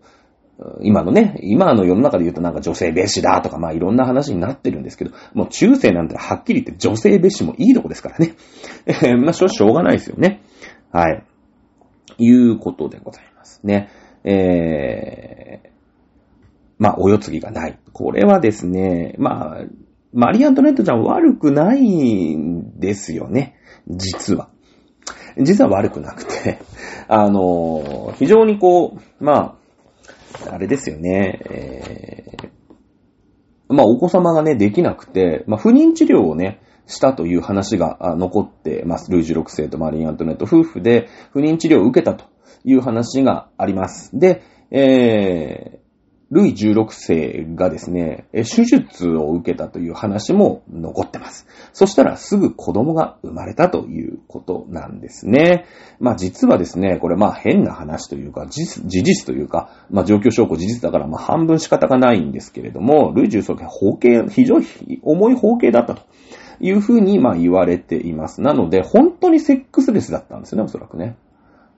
[0.82, 8.36] 今のね、今の世の中で言うとなんか女性蔑視だとか、まあいろんな話になってるんですけど、もう中世なんてはっきり言って女性蔑視もいいとこですからね。
[8.86, 10.42] えー、まあしょうがないですよね。
[10.92, 11.24] はい。
[12.18, 13.90] いうことでございますね。
[14.24, 15.70] えー、
[16.78, 17.80] まあ、お世継ぎがない。
[17.92, 19.66] これはですね、まあ、
[20.14, 23.56] マリ・アントネットちゃん悪くないんですよね。
[23.88, 24.50] 実は。
[25.38, 26.60] 実は悪くなくて、
[27.08, 29.58] あの、非常にこう、ま
[30.50, 39.10] あ、あれですよね、えー、まあ、お子様がね、できなくて、まあ、不妊治療をね、したという話が残ってます。
[39.12, 42.26] ルイジュ6世とマリー・アントネット夫婦で不妊治療を受けたと
[42.66, 44.12] いう話があります。
[44.18, 45.83] で、えー、
[46.34, 51.46] ルイ16世がですね、手術を受けたという話も残ってます。
[51.74, 55.66] そしたらすぐ子供が生まれたということなんですね。
[56.00, 64.66] まあ実はですね、これまあ変な話というか、事実というか、まあ状況証拠事実だからまあ半分仕方がないんですけれども、ルイ16世は法系、非常に
[65.04, 66.02] 重い法系だったと。
[66.60, 68.42] いうふうに、まあ言われています。
[68.42, 71.18] なので、本当にセックスレスだったんですよね、おそらくね。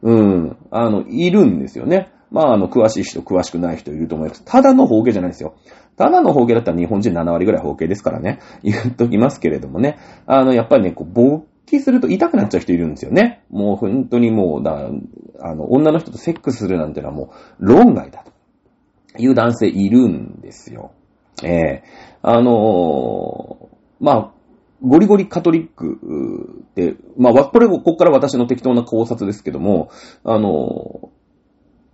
[0.01, 0.57] うん。
[0.69, 2.11] あの、いるんですよね。
[2.31, 4.43] まあ、あの、詳しい人、詳しくない人いると思います。
[4.45, 5.55] ただの法系じゃないですよ。
[5.95, 8.39] ただの法系だったら日本人7割ぐらい法系ですからね。
[8.63, 9.97] 言っときますけれどもね。
[10.25, 13.43] あの、やっぱりね、こう、勃起すると痛くなっちゃう人いるんですよね。
[13.49, 14.89] もう本当にもう、だ、
[15.39, 20.91] あの、女の人とセックスするなんてのはもう、論外だという男性いるんですよ。
[21.43, 24.31] ええー、あのー、まあ、
[24.81, 29.89] ゴリゴリカトリックで、まあ、これ、ここから私の適当な考察ですけども、
[30.23, 31.11] あの、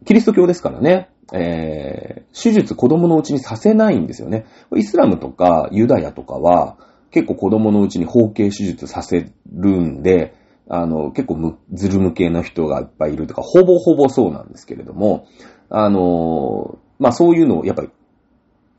[0.05, 4.45] キリスト教ですからね、えー、手術子供のうちにさせないんですよね。
[4.75, 6.77] イスラムとかユダヤとかは、
[7.11, 10.33] 結構子供のうちに包茎手術させるんで、
[10.69, 15.27] あの、結構む、ズル向けの人がいっぱいいるとか、ほぼほぼそうなんですけれども、
[15.69, 17.89] あの、まあ、そういうのをやっぱり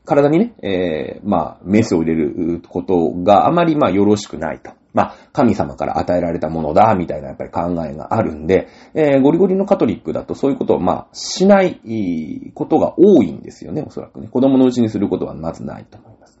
[0.05, 4.71] 体にね、えー、まあ、メスを入れることがあまりまよろしくないと。
[4.93, 14.27] まあ、神様から与えられたものだ、みたいなやっぱり考えがあるんで、えー、ゴリゴリのカトリックだとそういうことをまあ、しないことが多いんですよね、おそらくね。
[14.27, 16.39] 子供のうちにすることはまずないと思います。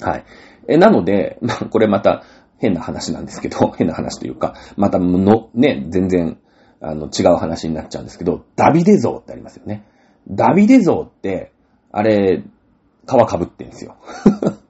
[0.00, 0.24] はい。
[0.68, 2.24] えなので、まあ、これまた
[2.58, 6.38] 変な話なんですけど、 変な話というか、またの、ね、全然、
[6.80, 9.84] あの、違う話になっちゃうんですけど、ダビデ像ってありますよね。
[10.28, 11.52] ダビデ像って、
[11.92, 12.42] あれ、
[13.06, 13.96] 皮かぶってんですよ。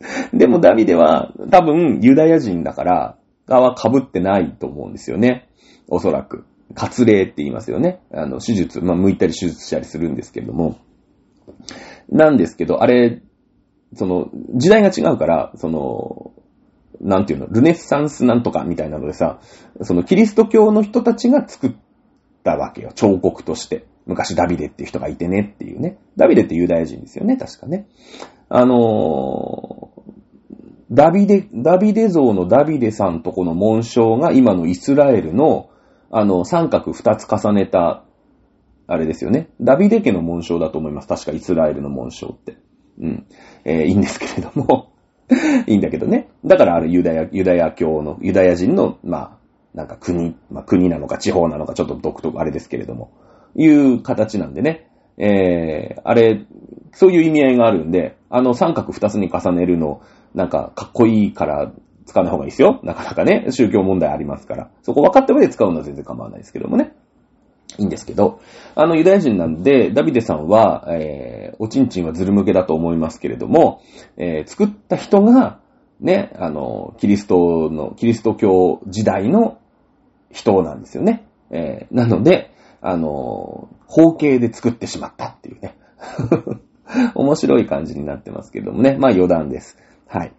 [0.32, 5.48] でもダビデは多分ユダヤ人だから皮かぶってないと思うんですよね。
[5.88, 6.44] おそらく。
[6.74, 8.00] 割礼って言いますよね。
[8.12, 10.78] あの、手術、まあ、剥いたり手術したりするんですけれども。
[12.08, 13.22] なんですけど、あれ、
[13.94, 16.32] その、時代が違うから、その、
[17.00, 19.40] なんていうの、ルネッサンスなんとかみたいなのでさ、
[19.82, 21.72] そのキリスト教の人たちが作っ
[22.44, 22.92] たわけよ。
[22.94, 23.86] 彫刻として。
[24.10, 25.98] 昔ダビデっていう人がいてねっていうね。
[26.16, 27.86] ダビデってユダヤ人ですよね、確かね。
[28.48, 30.02] あのー、
[30.90, 35.70] ダビデ、ダビデ像のダビデさんとこの紋章が今のイスラエルの、
[36.10, 38.04] あの、三角二つ重ねた、
[38.88, 39.50] あれですよね。
[39.60, 41.06] ダビデ家の紋章だと思います。
[41.06, 42.56] 確かイスラエルの紋章って。
[43.00, 43.26] うん。
[43.64, 44.90] えー、いいんですけれども
[45.68, 46.28] いいんだけどね。
[46.44, 49.40] だからあれユダヤ、ユダヤ教の、ユダヤ人の、まあ、
[49.74, 53.12] なんか国、まあ国なのか地方なのかちょっと独特あれですけれども。
[53.54, 54.88] いう形なんでね。
[55.16, 56.46] えー、あれ、
[56.92, 60.02] そういう意味合いがあるんで、あの三角二つに重ねるの、
[60.34, 61.72] なんかかっこいいから
[62.06, 62.80] 使わない方がいいですよ。
[62.82, 64.70] なかなかね、宗教問題ありますから。
[64.82, 66.94] そこ分かった上で使うのは全然構わないですけどもね。
[67.78, 68.40] いいんですけど、
[68.74, 73.82] あのユダヤ人なんで、ダビデさんは、えー、おちんちんはずる向けだと思いますけれども、
[74.16, 75.60] えー、作った人が、
[76.00, 79.58] ね、あの、キリストの、キリスト教時代の
[80.32, 81.26] 人なんですよね。
[81.50, 85.76] えー、なので、あの、方形で作ってしまったっていうね。
[87.14, 88.96] 面白い感じになってますけどもね。
[88.98, 89.76] まあ余談です。
[90.06, 90.32] はい。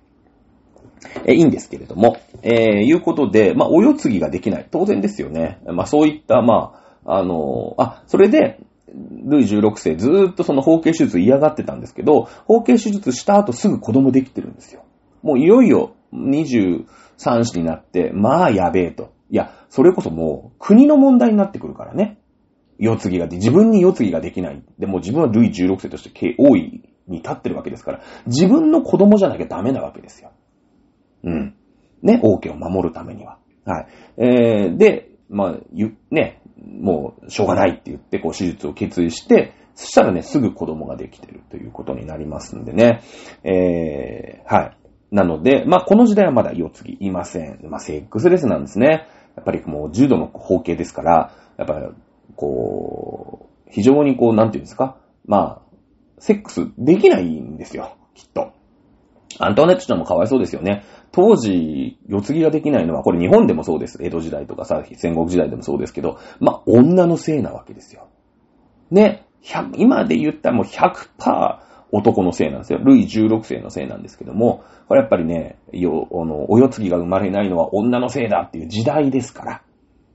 [1.26, 4.68] え、いいんですけれども、えー、いうことで、まあ、お世継ぎができない。
[4.70, 5.60] 当然ですよね。
[5.66, 6.74] まあ、そういった、ま
[7.06, 8.60] あ、あのー、あ、それで、
[8.94, 14.84] ルイ16世ずーっとその包茎手術嫌がってたんですけど、包茎手術した後すぐ子供できてるんですよ。
[15.24, 16.86] もういよいよ23
[17.46, 19.14] 子になって、まあやべえと。
[19.30, 22.18] いや、それこそもう国の問題になってくるからね。
[22.82, 24.64] 世継ぎが、自分に世継ぎができない。
[24.80, 30.32] でも自分はルイ16世として王位に立ってるわけですから、自分の子供じゃなきゃダメなわけですよ。
[31.24, 31.56] うん。
[32.02, 33.38] ね、王家を守るためには。
[33.66, 33.88] はい。
[34.18, 43.02] えー、で、まあ、ゆ、ね、もう、しょうがないって言って、こう、手術を決意して、そしたらね、すぐ子供ができてるということになりますんでね。
[43.44, 44.78] えー、はい。
[45.12, 47.60] なので、まあ、この時代はまだ世継ぎいません。
[47.70, 49.08] まあ、セックスレスなんですね。
[49.36, 51.88] やっぱりもう、重度の包茎ですから、やっぱり、
[52.36, 54.98] こう、非常にこう、なんていうんですか？
[55.26, 55.62] まあ、
[56.20, 57.96] セックスできないんですよ。
[58.14, 58.52] きっと。
[59.40, 60.84] アントワネットちゃんもかわいそうですよね。
[61.12, 63.98] 当時、世継ぎができないのは、これ日本でもそうです。
[64.02, 68.08] 江戸時代とかさ、戦国時代でもそうですけど、まあ、女のせいなわけですよ。
[68.92, 69.26] ね、
[69.76, 71.60] 今で言ったらもう100%
[71.94, 72.80] 男のせいなんですよ。
[72.80, 79.62] ルイ16世のせいなんですけども、これやっぱりね、よ、あの、お世継ぎが生まれないのは女のせいだっていう時代ですから。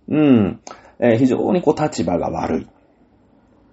[0.09, 0.61] うん。
[1.01, 2.67] えー、非常にこう立場が悪い。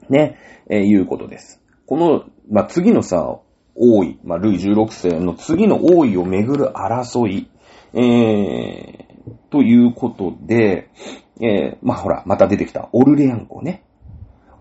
[0.10, 0.38] ね、
[0.70, 1.62] えー、いうことです。
[1.86, 3.40] この、まあ、次のさ、
[3.76, 7.50] 王位、まあ、ルイ16世の次の王位をめぐる争い、
[7.94, 10.90] えー、ということで、
[11.42, 13.84] えー、まあ、ほら、また出てきた、オルレアン公ね。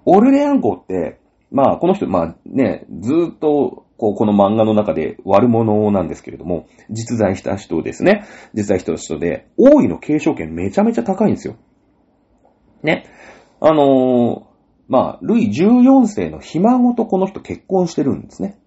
[0.04, 1.20] オルレアン公って、
[1.50, 8.24] まあ、この人、まあね、ずっと、こう、この漫画の中で悪者なんですけれども、実在した人ですね。
[8.54, 11.56] 実在した人で、王位の継承権めちゃめちゃ高いんですよ。
[13.64, 14.48] あの、
[14.88, 18.58] まあ、ルイ14世のひ孫とこの人結婚してるんですね。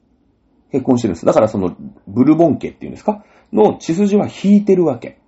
[0.72, 1.26] 結婚してるんです。
[1.26, 1.76] だからその、
[2.08, 3.26] ブルボン家っていうんですか？
[3.52, 5.20] の血筋は引いてるわけ。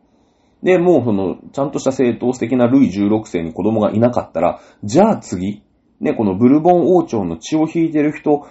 [0.63, 5.63] で、もうその、ちゃんとした正統的なルイ16世に子供がいなかったら、じゃあ次、
[5.99, 8.47] ね、このブルボン王朝の血を引いてる人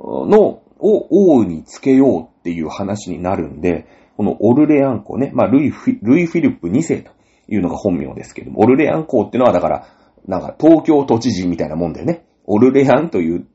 [0.00, 7.12] の、を王につけようっていう話になるんで、このオルレアン公ね、まあ、ルイフィ、ルイフィリップ2世と
[7.48, 9.86] いうのが本名ですけども、オルレアン公っていうのはだから、
[10.26, 12.26] なんか東京都知事みたいなもんだよね。
[12.44, 13.46] オルレアンという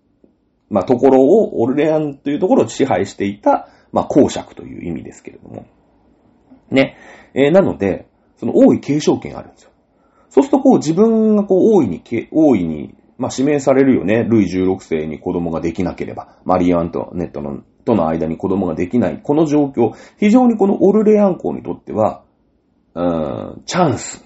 [0.72, 5.66] まあ、ところを、オルレアンというところを支配していた、まあ、公爵という意味ですけれども。
[6.72, 6.98] ね。
[7.34, 8.08] えー、なので、
[8.38, 9.72] その王位継承権あるんですよ。
[10.30, 14.24] そうすると、こう、自分がこう、王位に、王位に、まあ、指名されるよね。
[14.24, 19.20] ルイ16世に子供ができなければ、マリー・アントネットの、との間に子供ができない。
[19.22, 22.24] この状況、非常にこのオルレアン公にとっては、
[22.96, 24.26] うーん、チャンス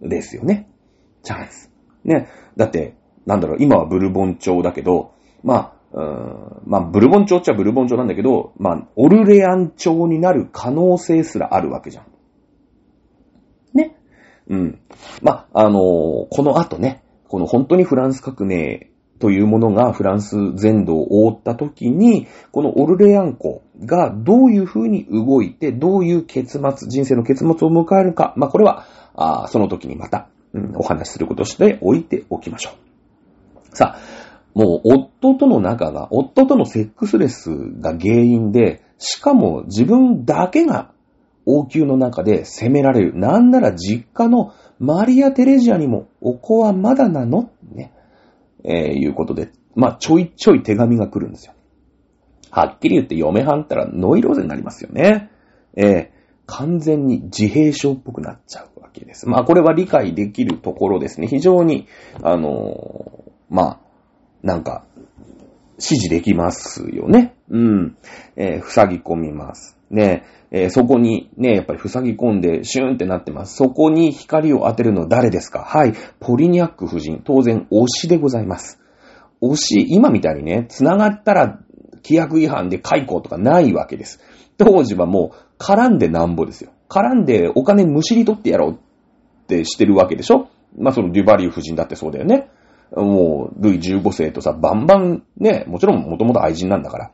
[0.00, 0.70] ですよね。
[1.22, 1.73] チャンス。
[2.04, 2.28] ね。
[2.56, 2.94] だって、
[3.26, 5.12] なんだろう、今はブルボン朝だけど、
[5.42, 12.06] まあ、うん、まあ、ブルボン朝っちゃブルボン朝なんだけど、まあ、オルレアン朝になる可能性すらあるわけじゃん。
[13.74, 13.96] ね。
[14.48, 14.80] うん。
[15.22, 18.90] まあ、あのー、この後ね、この本当にフランス革命
[19.20, 30.28] というものがフランス全土を覆った時に、このオルレアン公がどういう風に動いて、どういう結末、人生の結末を迎えるか、まあ、これは、あその時にまた、
[30.76, 33.76] お話しすることしておいておきましょう。
[33.76, 34.00] さあ、
[34.54, 40.92] もう夫との仲が、夫とのセックスレスが原因で、しかも自分だけが
[41.44, 43.18] 王宮の中で責められる。
[43.18, 47.50] なんなら実家のマリア・テレジアにもお子はまだなの？
[47.72, 47.92] ね。
[48.62, 51.52] えー、いうことで、まあ、ちょいちょい手紙が来るんですよ。
[52.50, 55.30] はっきり言って嫁はんったらノイローゼになりますよね。
[55.76, 56.08] えー、
[56.46, 59.28] 完全に自閉症っぽくなっちゃうわけです。
[59.28, 61.26] まあ、これは理解できるところですね。
[61.26, 61.86] 非常に、
[62.22, 63.80] あのー、まあ、
[64.42, 64.84] なんか、
[65.76, 67.34] 指示できますよね。
[67.50, 67.96] うん。
[68.36, 69.76] えー、塞ぎ込みます。
[69.90, 73.56] ねえー、そこにね、やっぱり塞ぎ込んでシューンってなってます。
[73.56, 75.64] そこに光を当てるのは誰ですか？
[75.64, 75.94] はい。
[76.20, 77.20] ポリニャック夫人。
[77.24, 78.80] 当然、推しでございます。
[79.42, 81.58] 推し、今みたいにね、繋がったら
[82.04, 84.20] 規約違反で解雇とかないわけです。
[84.56, 86.70] 当時はもう絡んでなんぼですよ。
[86.88, 88.76] 絡んでお金むしり取ってやろうっ
[89.46, 90.48] てしてるわけでしょ？
[90.76, 92.48] まあそのデュバリー夫人だってそうだよね。
[92.94, 97.10] もう、ルイ15世とさ、バンバン、ね、もちろんもともと愛人なんだから、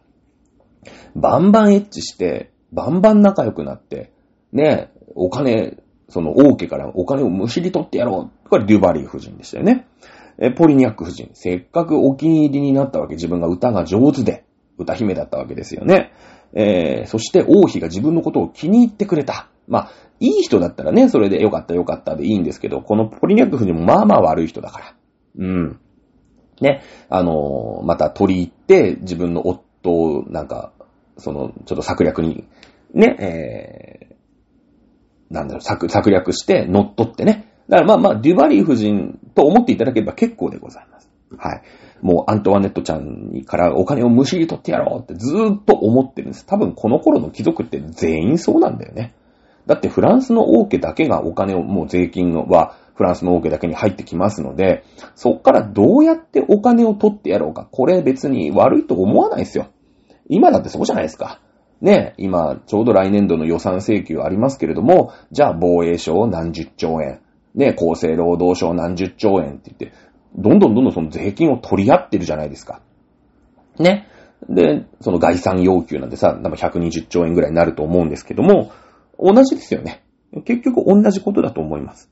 [1.14, 4.12] バンバンエッチして、バンバン仲良くなって、
[4.53, 8.49] ね、お金、その王家からお金をむしり取ってやろう。
[8.49, 9.87] これデュバリー夫人でしたよね。
[10.39, 11.31] え、ポリニャック夫人。
[11.35, 13.14] せっかくお気に入りになったわけ。
[13.14, 14.45] 自分が歌が上手で、
[14.77, 16.12] 歌姫だったわけですよね。
[16.53, 19.49] えー、そして王妃が自分のことを気に入ってくれた。
[19.71, 24.95] まあ、いい人だったらね、それでよかったよかったでいいんですけど、このポリニャック夫人もまあまあ悪い人だから。
[25.39, 25.81] うん。
[26.61, 30.73] ね、あのー、また取り入って、自分の夫を、なんか、
[31.16, 32.45] その、ちょっと策略に、
[32.93, 37.47] ね、えー、なんだろう、策、策略して乗っ取ってね。
[37.68, 41.09] だからまあまあ、デュバリー夫人と思っていただければ結構でございます。
[41.39, 41.62] はい。
[42.03, 46.47] もうアントワネットちゃんからお金をむしり取ってやろうってずーっと思ってるんです。
[46.47, 49.14] 多分この頃の貴族って全員そうなんだよね。
[49.67, 54.85] だってフランスの王家だけがお金を、もう税金はフランスの王家だけに入ってきますので、
[55.15, 57.69] そっからどうやってお金を取ってやろうか。
[57.71, 59.69] これ別に悪いと思わないですよ。
[60.29, 61.41] 今だってそうじゃないですか。
[61.81, 67.21] ね、今、ちょうど来年度の予算請求ありますけれども、じゃあ防衛省何十兆円、
[67.55, 69.97] ね、厚生労働省何十兆円って言って、
[70.37, 72.81] どんどんどんどんその税金を取り合ってるじゃないですか。
[73.79, 74.07] ね。
[74.49, 78.73] で、その概算要求なんてさ、多分120兆円ぐらいになると思うんですけども、
[79.21, 80.03] 同じですよね。
[80.45, 82.11] 結局同じことだと思います。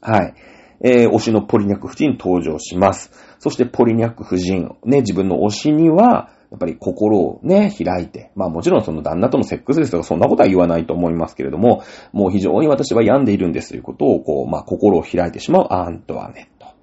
[0.00, 0.34] はい。
[0.80, 3.10] えー、推しのポリニャック夫人登場します。
[3.38, 11.82] そしてポリニャック夫人、ね、自分の推しには、やっぱり心をね、開いて、まあもちろんその旦那とのセックスですとかそんなことは言わないと思いますけれども、
[12.12, 16.74] もう非常に私は病んでいるんですということを、こう、まあ心を開いてしまうアントワネット。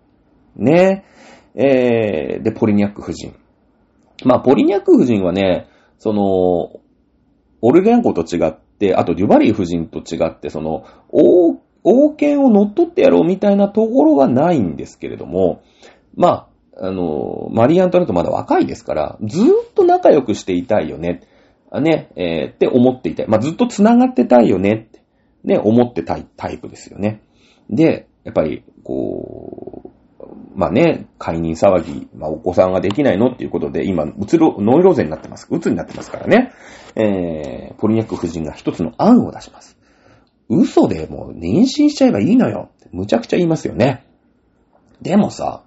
[0.56, 1.06] ね。
[1.56, 3.36] えー、で、ポリニャック夫人。
[4.24, 5.68] まあ、ポリニャック夫人はね、
[5.98, 6.82] その、
[7.62, 15.62] オルゲンコと違ってて、あとデュバリー夫人と違って、その、王、王権を乗っ取ってやろうみたいなところはないんですけれども、
[16.16, 21.22] まあ、あの、マリ・アントネットまだ若いですから、ずーっと仲良くしていたいよね。
[21.80, 23.28] ね、えー、って思っていたい。
[23.28, 25.02] まあ、ずっと繋がってたいよねって、
[25.44, 27.22] ね、思ってたいタイプですよね。
[27.70, 29.91] で、やっぱり、こう、
[30.56, 35.48] まあね、解任騒ぎ、まあお子さんができないのっていうことで、今、うつろ、ノイローゼになってます。
[35.50, 36.52] うつになってますからね。
[36.96, 39.78] えー、ポリニャック夫人が一つの案を出します。
[40.50, 42.70] 嘘でもう妊娠しちゃえばいいのよ。
[42.92, 44.06] むちゃくちゃ言いますよね。
[45.02, 45.64] でもさ、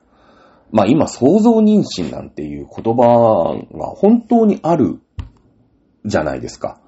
[0.71, 5.01] まあ今、想像妊娠なんていう言葉が本当にある
[6.05, 6.81] じゃないですか。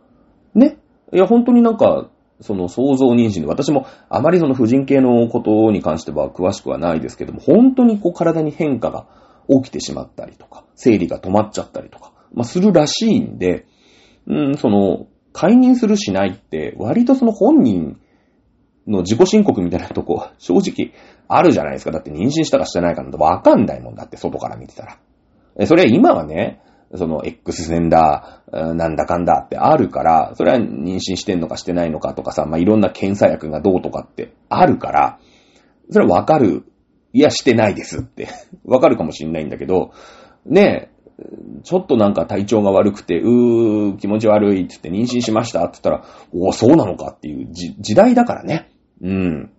[0.55, 0.79] ね？
[1.13, 2.11] いや、本当になんか、
[2.41, 9.07] その想像妊娠で、私もあまりその婦人系のことに関しては詳しくはないですけども、本当にこう体に変化が
[9.49, 13.67] 起きてしまったりとか、生理が止まっちゃったりとか、まあするらしいんで、
[14.27, 18.01] うん、その、解任するしないって、割とその本人
[18.87, 20.93] の自己申告みたいなとこ、正直
[21.29, 21.91] あるじゃないですか。
[21.91, 24.99] だって妊娠したかしてないかなんてわかんないもんだって、外から見てたら。
[25.59, 26.61] えそれは今はね、
[26.97, 35.19] その X 線だ、なんだかんだってあるから、それは妊娠してんのかしてないのかとかさ、まあ、いろんな検査薬がどうとかってあるから、
[35.91, 36.65] それはわかる。
[37.13, 38.29] いや、してないですって
[38.65, 39.93] わかるかもしんないんだけど、
[40.45, 40.97] ねえ、
[41.63, 48.69] ちょっとなんか体調が悪くて、うー、気持ち悪いって言って妊娠しましたって言ったら、おおそうなのかっていう時代だからね。
[49.01, 49.51] うん。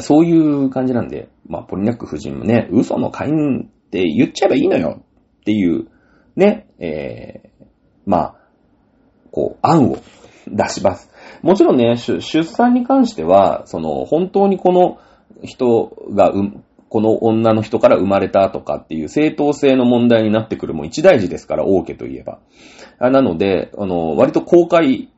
[0.00, 5.00] そういう感じなんで、まあ、ポリナック夫人もね、嘘の会員って言っちゃえばいいのよ
[5.40, 5.88] っていう
[6.40, 7.66] ね、えー、
[8.06, 8.34] まあ、
[9.30, 9.98] こう、案を
[10.48, 11.10] 出します。
[11.42, 14.98] もちろんね、出産に関しては、その、本当にこの
[15.44, 16.32] 人が、
[16.88, 22.40] この女の人から生まれたとかっていう正当性の問題になってくるも一大事ですから、王家といえば。
[22.98, 25.10] なので、あの、割と公開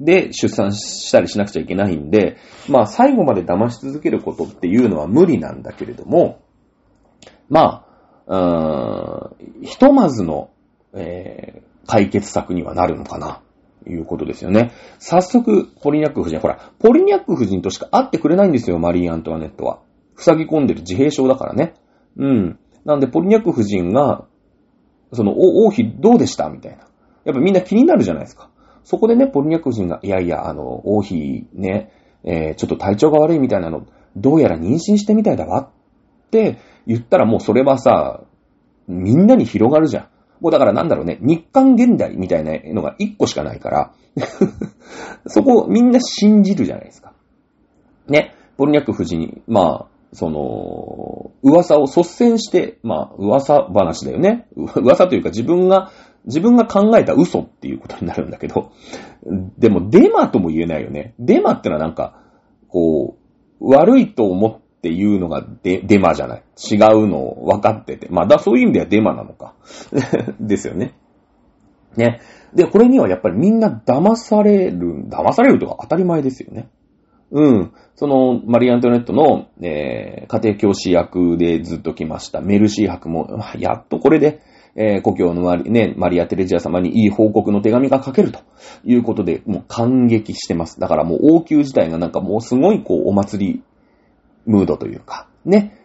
[0.00, 2.36] で出産したりしなくちゃいけないんで、
[2.68, 6.40] まあ最後まで騙し続けることっていうのは無理なんだけれども、
[7.48, 7.85] まあ、
[8.26, 10.50] うーん、ひとまずの、
[10.92, 13.42] えー、解決策にはなるのかな、
[13.88, 14.72] いうことですよね。
[14.98, 19.78] 早速、ポリニャック夫人、ほら、ポリニャック夫人としか会ってくれないんですよ、マリー・アントワネットは。
[20.16, 21.74] 塞ぎ込んでる自閉症だからね。
[22.16, 22.58] うん。
[22.84, 24.24] なんで、ポリニャック夫人が、
[25.12, 26.48] その、王妃どうでした？
[26.48, 26.78] みたいな。
[27.24, 28.50] やっぱみんな気になるじゃないですか。
[28.82, 31.92] そこでね、ポリニャック夫人が、いやいや、あの、王妃ね、
[32.24, 35.70] えー、ちょっと体調が悪いみたいなの、どうやら妊娠してみたいだわ
[36.26, 38.22] って言ったらもうそれはさ、
[38.88, 40.08] みんなに広がるじゃん。
[40.40, 43.92] もうだからなんだろうね、日韓現代みたいなのが一個しかないから
[45.26, 47.12] そこをみんな信じるじゃないですか。
[48.08, 54.46] ね、ポルニャック夫人、まあ、その、噂を率先して、まあ、噂話だよね。
[54.56, 55.90] 噂というか自分が、
[56.24, 58.70] 自分が考えた嘘っていうことになるんだけど、
[59.58, 61.14] でもデマとも言えないよね。
[61.18, 62.20] デマってのはなんか、
[62.68, 63.16] こ
[63.60, 66.42] う、悪いと思っっていうのがデデマじゃない。
[66.70, 68.06] 違うのを分かってて。
[68.08, 69.54] ま、だ、そういう意味ではデマなのか。
[70.38, 70.94] ですよね。
[71.96, 72.20] ね。
[72.54, 76.68] で、これにはやっぱりみんな騙される、騙されるとか当たり前ですよね。
[77.32, 77.72] うん。
[77.96, 82.40] その、マリー・アントネットの、えー、家庭教師役でずっと来ました。
[82.40, 84.40] メルシー博も、やっとこれで、
[84.76, 88.40] えー、故郷のマリ,、ね、マリア・テレジア様にいい報告の手紙が書けると
[88.84, 90.78] いうことで、もう感激してます。
[90.78, 93.62] だからもう王宮自体がなんかもうすごいこうお祭り
[94.46, 95.78] ムードというか、ね。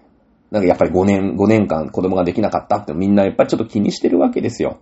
[0.51, 4.79] なんかやっぱり5年、5年間子供ができなかったってみんなやっぱりちょっと気にしてるわけですよ。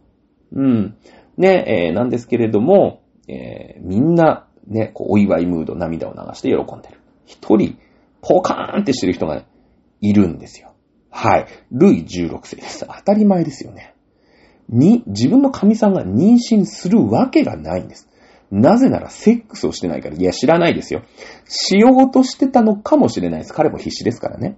[0.54, 0.96] うん。
[1.38, 7.00] ね、えー、なんですけれども、えー、みんなね、こうお祝いムード、涙を流して喜んでる。
[7.26, 7.78] 一人、
[8.22, 9.44] ポカーンってしてる人が
[10.02, 10.74] いるんですよ。
[11.10, 11.48] はい。
[11.72, 12.86] ルイ16世です。
[12.86, 13.94] 当たり前ですよね。
[14.70, 18.09] に、自分の神さんが妊娠するわけがないんです。
[18.52, 20.16] なぜならセックスをしてないから。
[20.16, 21.04] いや、知らないですよ。
[21.48, 23.54] しようとしてたのかもしれないです。
[23.54, 24.58] 彼も必死ですからね。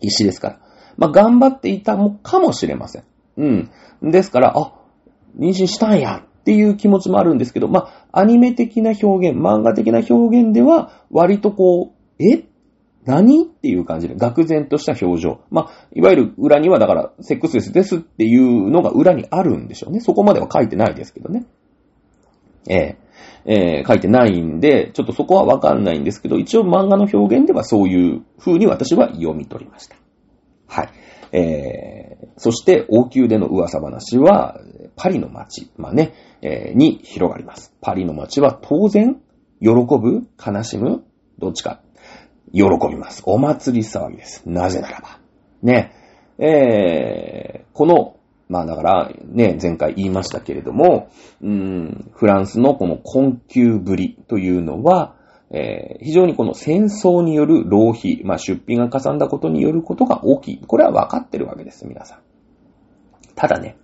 [0.00, 0.60] 必死ですから。
[0.96, 3.04] まあ、頑張っていたのかもしれません。
[3.36, 3.70] うん。
[4.10, 4.74] ですから、あ、
[5.38, 12.44] 妊娠したんやっていう気持ちもあるんですけど、まあ、アニメ的な表現、漫画的な表現では、割とこう、え？
[13.04, 13.44] 何？
[13.44, 15.40] っていう感じで、愕然とした表情。
[15.50, 20.00] まあ、いわゆる裏にはだから、セックスレスですっていうのが裏にあるんでしょうね。
[20.00, 21.46] そこまでは書いてないですけどね。
[22.68, 23.08] ええ
[23.44, 29.96] えー、書いてないんで、ちょっとそこはわかんないんですけど、一応漫画の表現ではそういう風に私は読み取りました。
[30.66, 30.90] はい。
[31.32, 34.60] えー、そして王宮での噂話は、
[34.96, 37.74] パリの街、まあね、えー、に広がります。
[37.80, 39.20] パリの街は当然、
[39.60, 41.04] 喜ぶ悲しむ
[41.38, 41.80] どっちか。
[42.52, 43.22] 喜びます。
[43.26, 44.42] お祭り騒ぎです。
[44.46, 45.20] なぜならば。
[45.62, 45.92] ね。
[46.38, 48.17] えー、この、
[48.48, 51.10] まあだからね、前回言いましたけれども、
[51.42, 55.14] うん、フランスのこの困窮ぶりというのは、
[55.50, 60.60] えー、非常にこの戦争による浪費、まあ出費がかさんだことによることが大きい。
[60.66, 62.18] これは分かってるわけです、皆さん。
[63.34, 63.76] ただね、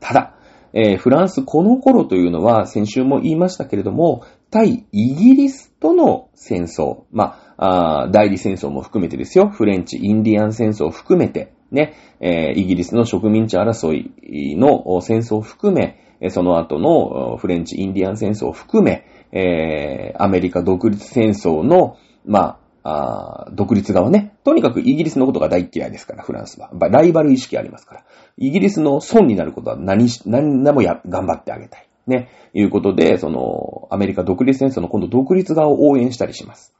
[0.00, 0.34] ただ、
[0.72, 15.98] えー、フランスこの頃というのは、先週も言いましたけれども、対イギリスとの戦争、まあ、あ代理戦争も含めてですよ、フレンチ、インディアン戦争を含めて、ね、えー、イギリスの植民地争いの戦争を含め、
[16.30, 22.58] その後のフレンチ、インディアン戦争を含め、えー、アメリカ独立戦争の、まあ、
[22.90, 24.34] あ独立側ね。
[24.44, 26.70] とにかくイギリスのことが大嫌いですから、フランスは。
[26.72, 28.04] ライバル意識ありますから。
[28.36, 31.88] イギリスの損になることは何し、何でもや、頑張ってあげたい。
[32.06, 32.30] ね。
[32.54, 36.74] いうことで、その、アメリカ独立戦争の今度独立側を応援したりします。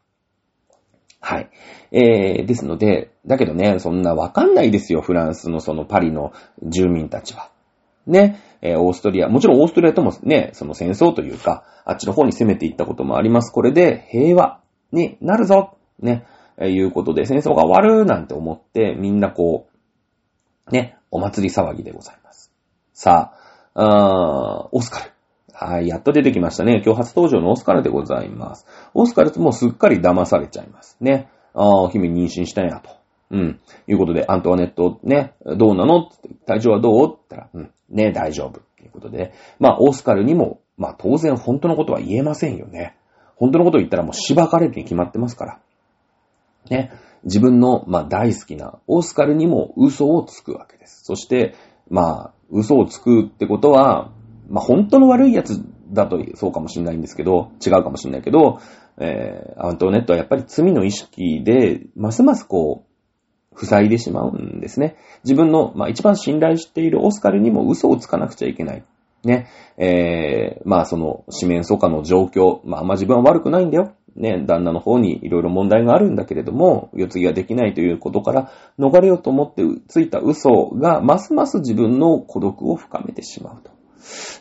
[1.20, 1.50] はい。
[1.92, 7.50] えー、ですので、だけどね、そんなわかんないですよ、フランスのそのパリの住民たちは。
[8.06, 13.52] ね、えー、オーストリア、もちろんオーストリアともね、その戦争というか、あっちの方に攻めていったこともあります。
[13.52, 14.60] これで平和
[14.92, 16.26] になるぞ、ね、
[16.56, 19.68] えー、いうことで戦争が終わるなんて思って、みんなこ
[20.66, 22.50] う、ね、お祭り騒ぎでございます。
[22.94, 23.32] さ
[23.74, 25.12] あ、あーオスカル。
[25.52, 26.82] はい、やっと出てきましたね。
[26.84, 28.66] 今日初登場のオスカルでございます。
[28.94, 31.28] オスカルもうすっかり騙されちゃいますね。
[31.52, 32.97] ああ、君妊娠したんやと。
[33.30, 33.60] うん。
[33.86, 36.10] いうことで、アントワネットね、どうなの？
[36.46, 37.12] 体調はどう？
[37.12, 37.70] って言ったら、うん。
[37.90, 38.60] ね、大丈夫。
[38.78, 42.96] ということで、まあ、オスカルにも、まあ、当然本当のことは言えませんよね。
[43.36, 45.60] 本当のことを言ったらもう芝かれるに決まってますから。
[46.70, 46.92] ね。
[47.24, 51.02] 自分の、まあ、大好きなオスカルにも嘘をつくわけです。
[51.04, 51.54] そして、
[51.90, 54.12] まあ、嘘をつくってことは、
[54.48, 58.60] まあ、本当の悪いやつだとそうかもしれないんですけど、違うかもしれないけど、
[58.98, 62.87] えー、アントネットはやっぱり罪の意識で、ますますこう、
[63.56, 64.96] 塞いでしまうんですね。
[65.24, 68.84] 自分の、まあ、一番信頼しているオスカルにも嘘をつかなくちゃいけない。
[69.24, 69.48] ね。
[69.76, 73.94] えー、まあその、四面楚歌の状況、まああんま自分は悪くないんだよ。
[74.16, 83.70] ね、旦那の方にいろいろ問題があるんだけれども、世継ぎができないということから逃れようと思ってついた嘘が、ますます自分の孤独を深めてしまうと。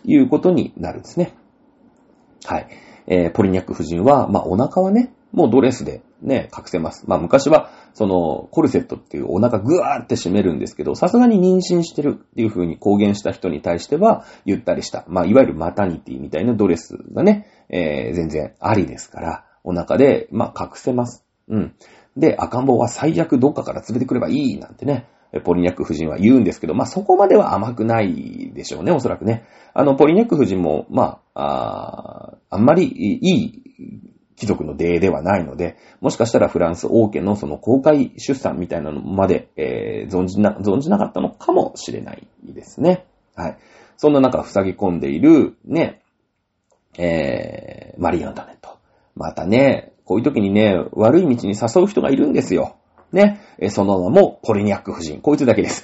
[0.03, 1.33] いうことになるんですね。
[2.45, 2.67] はい。
[3.07, 7.05] えー、ポリニャック夫人は、まあ、お腹はね、もうドレスでね、隠せます。
[7.07, 21.23] まあ、昔は、その、コルセットっていうお腹ぐわーって締めるんですけど、さすがに妊娠してるっていう風に公言した人に対しては、ゆったりした、まあ、いわゆるマタニティみたいなドレスがね、えー、全然ありですから、お腹で、まあ、隠せます。
[21.49, 21.75] うん。
[22.17, 25.07] で、赤ん坊は最悪どっかから連れてくればいいなんてね、
[25.43, 29.45] ポリニャック夫人は言うんですけど、まあ、そこまでは甘くないでしょうね、おそらくね。
[29.75, 34.06] あの、ポリニャック夫人も、まあ、ああんまりいい
[34.37, 43.05] 貴族の出ではないので、もしかしたらフランス王家のその公開出産みたいなのまで、えー、存じな、存じなかったのかもしれないですね。
[43.35, 43.57] はい。
[43.97, 46.01] そんな中、塞ぎ込んでいる、ね、
[46.99, 48.77] えー、マリー・アントネット。
[49.15, 52.77] またね、こういう時にね、悪い道に誘う人がいるんですよ。
[53.11, 53.41] ね。
[53.57, 55.19] えその名もポリニャック夫人。
[55.21, 55.83] こいつだけです。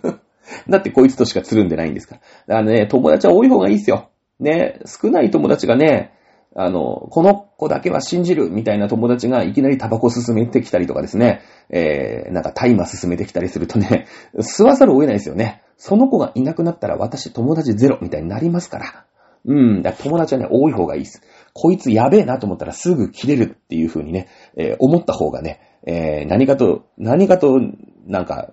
[0.68, 2.20] だってこいつとしかつるんでないんですから。
[2.20, 4.08] だからね、友達は多い方がいいですよ。
[4.40, 6.12] ね、少ない友達がね、
[6.56, 14.06] あの、この子だけは信じるみたいな友達がいきなりタバコ進めてきたりとかですね、えー、なんかタイマー進めてきたりするとね、
[14.38, 15.62] 吸わざるを得ないですよね。
[15.76, 19.04] その子がいなくなったら私友達ゼロみたいになりますから。
[19.46, 21.22] うん、だ友達はね、多い方がいいです。
[21.52, 27.60] こいつやべえなと思ったらすぐ切れるっていう風にね、えー、思った方がね、えー、何かと、何かと、
[28.06, 28.48] なんか、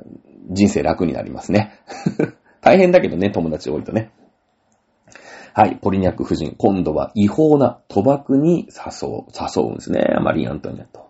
[0.50, 1.72] 人生楽になりますね。
[2.62, 4.12] 大変だけどね、友達多いとね。
[5.54, 11.10] はい、ポリニャック夫人、今度は違法な賭博に誘う、誘うんですね、マリー・アントニエット。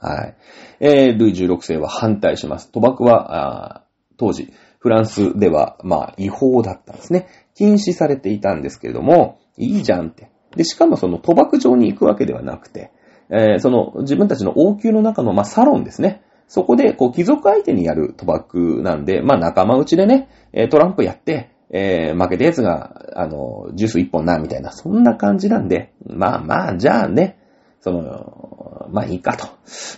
[0.00, 0.36] はい。
[0.80, 2.70] えー、ルイ16世は反対します。
[2.72, 3.84] 賭博は、
[4.16, 7.28] 当時、フランスでは、まあ、違法だったんですね。
[7.54, 10.30] 禁止されていたんですけれども、いいじゃんって。
[10.56, 12.90] で、しかもその賭博場に行くわけではなくて、
[13.30, 16.22] えー、その自分たちの王宮の中の、まあ、サロンですね。
[16.48, 20.28] そこで、こう、貴族相手にやる賭博なんで、まあ、仲間内でね、
[20.70, 27.38] トランプやって、えー、負けたやつが、あの、ジュース一本な、みたいな、そんな感じなんで、まあまあ、じゃあね、
[27.80, 29.48] その、まあいいかと。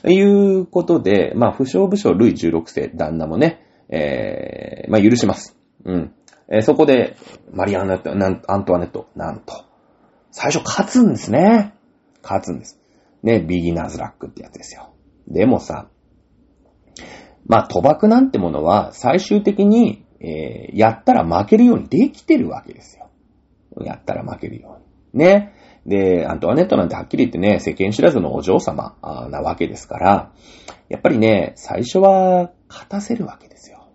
[0.08, 5.56] いうことで、まあ、不祥不祥、ルイ16世、旦那もね、えー、まあ許します。
[5.84, 6.14] うん。
[6.48, 7.16] えー、そこで、
[7.52, 9.64] マリアンネット、なんアントワネット、なんと、
[10.32, 11.74] 最初勝つんですね。
[12.22, 12.80] 勝つんです。
[13.22, 14.92] ね、ビギナーズラックってやつですよ。
[15.28, 15.88] でもさ、
[17.46, 23.08] まあ、賭博なんてものは、最終的に、えー、やったら負けるようにできてるわけですよ。
[23.82, 24.80] やったら負けるよ
[25.14, 25.24] うに。
[25.24, 25.54] ね。
[25.86, 30.32] で、アントワネットなんてはっきり言ってね、世間知らずのお嬢様なわけですから、
[30.88, 33.88] やっぱりね、最初は勝たせるわけですよ。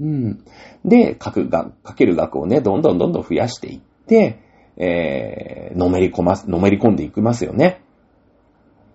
[0.00, 0.44] うん。
[0.84, 4.40] で、かくが、かける額をね、どんどんどんどん増やしていって、
[4.76, 7.82] えー、のめり込ます、のめり込んでいきますよね。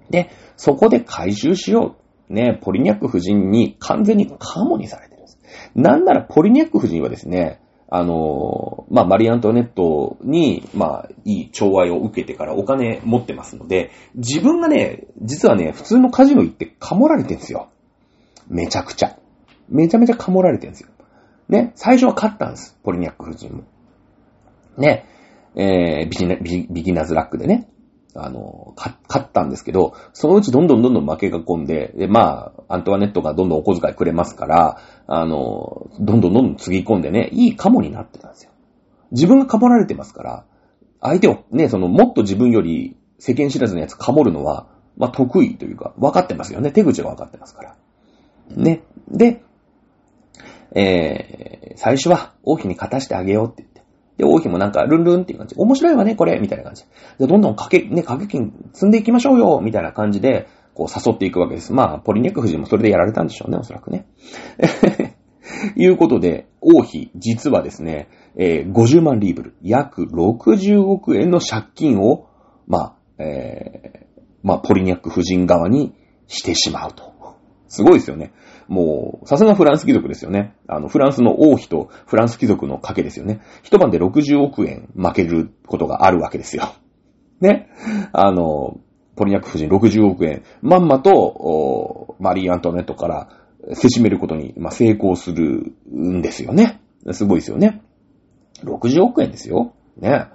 [0.10, 1.96] で、そこで回収しよ
[2.30, 2.34] う。
[2.34, 5.15] ね、ポリニャック夫人に完全にカモにされて。
[5.76, 17.70] なんならポリニャック夫人はですね、あの、まあ、マリアントネットに、まあ、いい寵愛を受けてからお金持ってますので、自分がね、実はね、普通のカジノ行ってかもられてるんですよ。
[18.48, 19.18] めちゃくちゃ。
[19.70, 20.90] めちゃめちゃかもられてるんですよ。
[21.48, 22.78] ね、最初は勝ったんです。
[22.84, 23.64] ポリニャック夫人も。
[24.78, 25.06] ね、
[25.56, 27.70] えー、ビギナビギナーズラックでね。
[28.16, 38.52] あの、勝ったんですけど、そのうちどんどんどんどん負けが込んで、で、まあ、アントワネットがどんどんお小遣いくれますから、あの、どんどんどんどんつぎ込んでね、いいカモになってたんですよ。
[39.12, 40.46] 自分がカモられてますから、
[41.02, 46.72] 相手をね、その、もっと自分より世間知らずのやつカモるのは、まあ、得意というか、分かってますよね。
[46.72, 47.76] 手口が分かってますから。
[48.56, 48.84] ね。
[49.10, 49.44] で、
[50.74, 53.75] えー、最初は王妃に勝たしてあげようって。
[54.18, 55.56] で、王妃もなんか、ルンルンっていう感じ。
[55.58, 56.84] 面白いわね、これみたいな感じ。
[57.20, 61.74] で、どんどん掛け、ね、掛け金積んでいきましょうよみたいな感じで、こう誘っていくわけです。
[61.74, 64.06] まあ、ポリネック夫人もそれでやられたんでしょうね、おそらくね。
[65.76, 72.28] いうことで、王妃、実はですね、えー、50万リーブル、約60億円の借金を、
[72.68, 75.94] まあ、えー、まあ、ポリニャック夫人側に
[76.28, 77.16] してしまうと。
[77.68, 78.32] すごいですよね。
[78.68, 80.56] もう、さすがフランス貴族ですよね。
[80.68, 83.42] あの、フランスの王妃とフランス貴族の賭けですよね。
[83.64, 86.74] 一晩で60億円負けることがあるわけですよ。
[87.42, 87.70] ね。
[88.12, 88.80] あの、
[89.16, 93.30] ポリニャック夫人60億円、まんまと、マリー・アントネットから
[93.74, 96.82] せしめることに、まあ、成功するんですよね。
[97.12, 97.82] すごいですよね。
[98.64, 99.74] 60億円ですよ。
[99.98, 100.28] ね。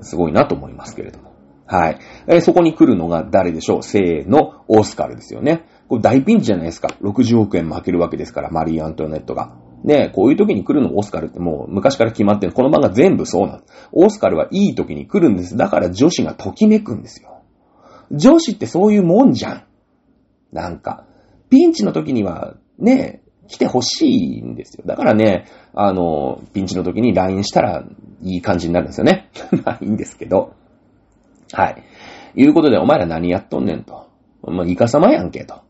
[0.00, 1.32] すごいなと思いますけれども。
[1.66, 1.98] はい。
[2.26, 3.82] えー、そこに来るのが誰でしょう？
[3.82, 5.66] せーの、オスカルですよね。
[5.88, 6.88] これ大ピンチじゃないですか。
[7.02, 9.56] 60億円負けるわけですから、マリー・アントネットが。
[9.84, 12.52] ねこういう時に来るのオスカルってもう昔から決まってる。
[12.52, 13.88] この漫画全部そうなんです。
[13.92, 15.56] オスカルはいい時に来るんです。
[15.56, 17.42] だから女子がときめくんですよ。
[18.10, 19.64] 女子ってそういうもんじゃん。
[20.52, 21.04] なんか、
[21.50, 24.84] ピンチの時には、ね、来てほしいんですよ。
[24.86, 27.84] だからね、あの、ピンチの時に LINE したら
[28.22, 29.30] いい感じになるんですよね。
[29.64, 30.54] まあいいんですけど。
[31.52, 31.82] はい。
[32.34, 34.08] いうことで、お前ら何やっとんねんと。
[34.42, 35.67] まあ、イカ様やんけ、と。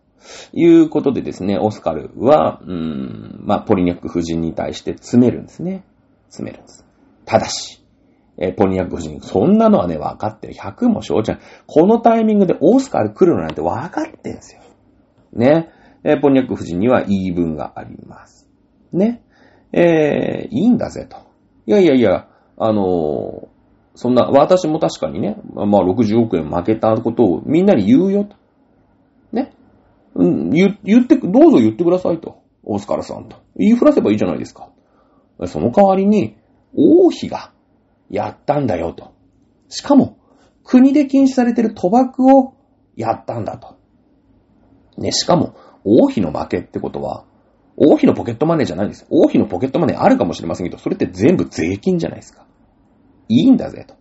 [0.52, 5.84] いうことでですね、オスカルは、うん、まあ、ポリニャック夫人に対して詰めるんですね。
[6.28, 6.84] 詰めるんです。
[7.24, 7.82] ただし、
[8.38, 10.54] えー、ポリニャック夫人、そんなのはね、分かってる。
[10.54, 11.38] 100も承知ない。
[11.66, 14.62] このタイミングでオスカル来るのなんて分かってんですよ。
[15.32, 15.70] ね。
[16.04, 18.48] えー、ポリニャック夫人には言い分があります。
[18.92, 19.22] ね。
[19.72, 21.16] えー、いいんだぜと。
[21.66, 23.48] いやいやいや、あのー、
[23.94, 28.36] そんな、私も確かにね、まあ60億円負けたことをみんなに言うよと。
[30.22, 32.42] ん、言、言って、どうぞ言ってくださいと。
[32.64, 33.36] オスカルさんと。
[33.56, 34.70] 言いふらせばいいじゃないですか。
[35.46, 36.36] その代わりに、
[36.74, 37.52] 王妃が
[38.10, 39.12] やったんだよと。
[39.68, 40.18] しかも、
[40.64, 42.54] 国で禁止されてる賭博を
[42.96, 43.76] やったんだと。
[44.98, 45.54] ね、しかも、
[45.84, 47.24] 王妃の負けってことは、
[47.76, 49.06] 王妃のポケットマネーじゃないんです。
[49.08, 52.44] 王妃のポケットマネーあるかもしれませんけど、それって全部税金じゃないですか。
[53.28, 53.94] いいんだぜ、と。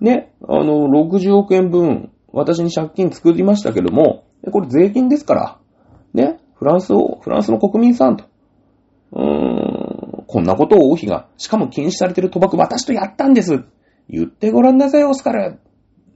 [0.00, 5.58] ね、あの、60億円分、私に借金作りましたけども、これ税金ですから、
[6.14, 8.24] ね、フランスを、フランスの国民さんと、
[9.12, 13.64] うーん、こんなことを王妃が、しかも禁止されてる賭博私とやったんです。
[14.08, 15.58] 言ってごらんなさい、オスカル。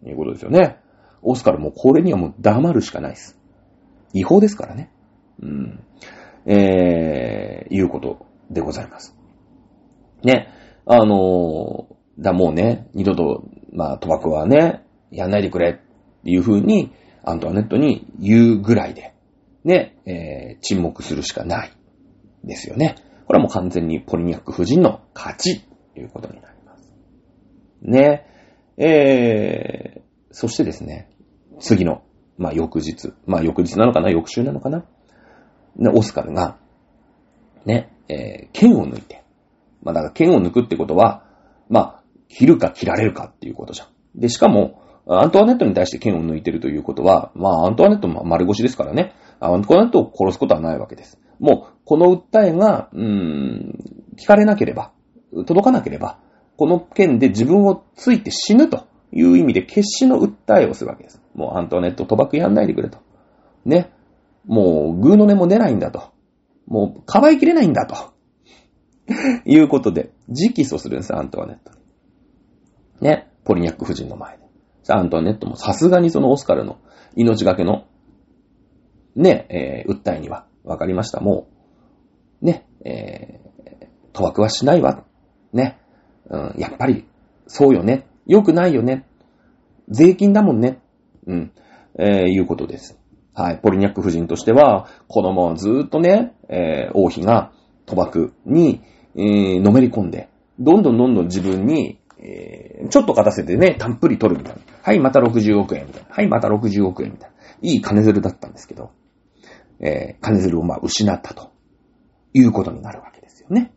[0.04, 0.78] いうことですよね。
[1.22, 3.38] オスカルもこれにはもう黙るしかないです。
[4.12, 4.90] 違法ですからね。
[5.40, 5.80] うん。
[6.46, 9.16] えー、いうことでございます。
[10.22, 10.48] ね。
[10.86, 15.74] あのー、だ、もうね、二度と、まあ、賭博はね、やんないでくれっ
[16.24, 16.92] ていう風に、
[17.24, 19.14] アントワネットに言うぐらいで、
[19.64, 21.72] ね、えー、沈黙するしかない。
[22.46, 22.96] ですよね。
[23.26, 25.60] これはもう完全にポリニャック夫人の勝ち
[25.94, 26.92] ということになります。
[27.80, 28.26] ね。
[28.76, 31.10] えー、そしてですね、
[31.60, 32.02] 次の、
[32.36, 33.12] まあ、翌日。
[33.26, 34.84] まあ、翌日なのかな翌週なのかな
[35.76, 36.58] ね、オスカルが、
[37.64, 39.24] ね、えー、剣を抜いて。
[39.82, 41.24] まあ、だから剣を抜くってことは、
[41.68, 43.88] まあ、切るか切られるかっていうことじゃん。
[44.20, 49.14] で、しかも、アントワネットに対して剣を抜いてるということは、まあ、アントワネットも丸腰ですからね。
[49.40, 51.18] アントワネットを殺すことはないわけです。
[51.38, 53.78] もう、この訴えが、うーん、
[54.16, 54.92] 聞かれなければ、
[55.46, 56.18] 届かなければ、
[56.56, 61.20] この件で自分をついて死ぬという意味で決死の訴えをするわけです。
[61.34, 62.98] もうアントワネット賭博やんないでくれと。
[63.64, 63.92] ね。
[64.46, 66.12] もう、グーの音も出ないんだと。
[66.66, 67.96] もう、かばいきれないんだと。
[69.44, 71.72] いうことで、直訴するんです、アントワネット。
[73.04, 73.30] ね。
[73.44, 74.43] ポリニャック夫人の前で。
[74.92, 76.78] アントネットもさすがにそのオスカルの
[77.16, 77.86] 命がけの、
[79.16, 81.20] ね、えー、訴えには、わかりました。
[81.20, 81.48] も
[82.42, 85.04] う、ね、えー、賭博はしないわ。
[85.52, 85.78] ね。
[86.28, 87.06] うん、やっぱり、
[87.46, 88.06] そうよね。
[88.26, 89.06] 良くないよね。
[89.88, 90.80] 税金だもんね。
[91.26, 91.52] うん、
[91.98, 92.98] えー、いうことです。
[93.34, 93.58] はい。
[93.58, 97.52] ポリニャック夫人としては、子供はずーっとね、えー、王妃が
[97.86, 98.82] 賭博に、
[99.16, 100.28] えー、のめり込んで、
[100.58, 104.62] どんどんどんどん自分に、えー、ちょっと勝たせてね、たっぷり取るみたいな。
[104.84, 106.08] はい、また60億円みたいな。
[106.14, 107.36] はい、また60億円みたいな。
[107.62, 108.90] いい金づるだったんですけど、
[109.80, 111.52] えー、金づるをまあ失ったと
[112.34, 113.72] いうことになるわけですよね。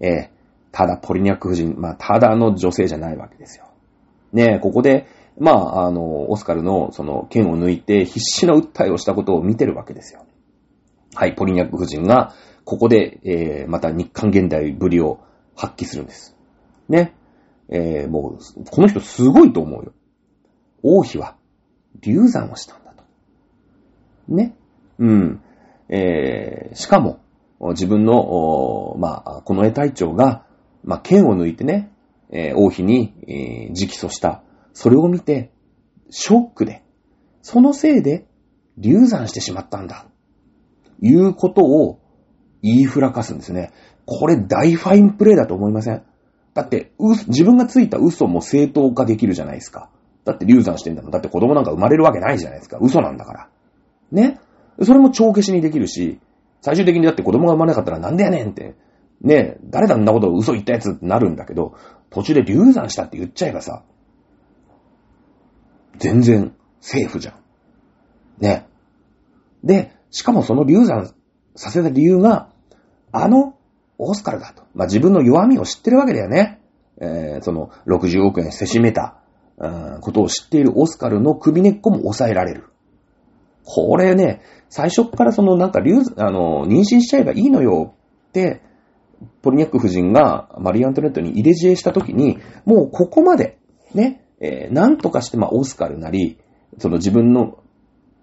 [0.00, 0.28] えー、
[0.72, 3.66] ただポリニャック夫人、まあただの女性じゃないわけですよ。
[4.32, 5.06] ねここで、
[5.38, 10.26] まあ、あの、オスカルのその剣を抜いて必死の訴えをしたことを見てるわけですよ。
[11.14, 15.20] はい、ポリニャック夫人が、ここで、えー、また日韓現代ぶりを
[15.54, 16.36] 発揮するんです。
[16.88, 17.14] ね。
[17.68, 19.92] えー、もう、この人すごいと思うよ。
[20.84, 21.36] 王妃は、
[22.00, 23.02] 流産をしたんだと。
[24.28, 24.54] ね。
[24.98, 25.40] うん。
[25.88, 27.18] えー、しかも、
[27.70, 30.44] 自分の、まあ、この絵隊長が、
[30.84, 31.90] まあ、剣を抜いてね、
[32.30, 34.42] えー、王妃に、えー、直訴した。
[34.74, 35.50] それを見て、
[36.10, 36.82] ショックで、
[37.42, 38.26] そのせいで
[38.76, 40.06] 流産してしまったんだ。
[41.00, 42.00] いうことを
[42.62, 43.72] 言いふらかすんですね。
[44.06, 46.02] これ大ファインプレイだと思いません？
[46.54, 46.92] だって、
[47.28, 49.90] 自分がついた嘘も正当化できるじゃないですか。
[50.24, 51.10] だって流産してんだもん。
[51.10, 52.78] だって子供なんか生まれるわけないじゃないですか。
[52.80, 53.48] 嘘なんだから。
[54.10, 54.40] ね
[54.82, 56.18] それも帳消しにできるし、
[56.60, 58.74] 最終的にだって子供が生まれなかったらなんでやねんって、
[59.20, 61.76] ね誰だんなこと嘘言ったやつってなるんだけど、
[62.10, 63.82] 途中で流産したって言っちゃえばさ、
[65.98, 67.34] 全然セーフじゃん。
[68.42, 68.66] ね。
[69.62, 71.14] で、しかもその流産
[71.54, 72.50] させた理由が、
[73.12, 73.54] あの
[73.98, 74.64] オスカルだと。
[74.74, 76.60] まあ、自分の弱みを知ってるわけだよね。
[77.00, 79.18] えー、その60億円せしめた、
[80.00, 82.64] ことを知っているオスカルの首根っこも抑えられる。
[83.64, 87.94] これね、最初からそのなんか流、あの、妊娠しちゃえばいいのよ
[88.28, 88.60] って、
[89.42, 93.58] ポリニャック夫人がマリー・アントネットに入れ知恵したときに、もうここまで、
[93.94, 96.38] ね、えー、なんとかして、まあ、オスカルなり、
[96.78, 97.58] その自分の、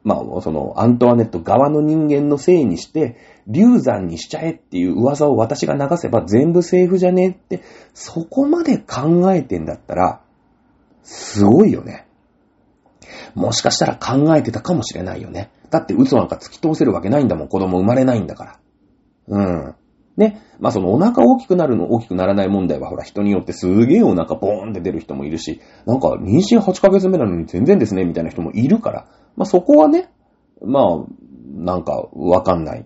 [0.03, 3.17] まあ、その、アントワネット側の人間のせいにして、
[3.47, 7.63] 流産にしちゃえっていう噂を私が流せば全部セーフじゃねえって、
[7.93, 10.20] そこまで考えてんだったら、
[11.11, 12.07] すごいよね。
[13.35, 15.51] もしかしたら考えてたかもしれないよね。
[15.69, 17.47] だって嘘なんか突き通せるわけないんだもん。
[17.49, 18.59] 子供生まれないんだから。
[19.27, 19.75] うん。
[20.15, 20.41] ね。
[20.59, 30.09] まあそのお腹大きくなるの大きくならない問題はほら人によってすげえお腹ボーンって出る人もいるし、なんか妊娠8ヶ月目なのに全然ですねみたいな人もいるから、まあそこはね、
[30.63, 30.83] まあ
[31.53, 32.85] なんかわかんない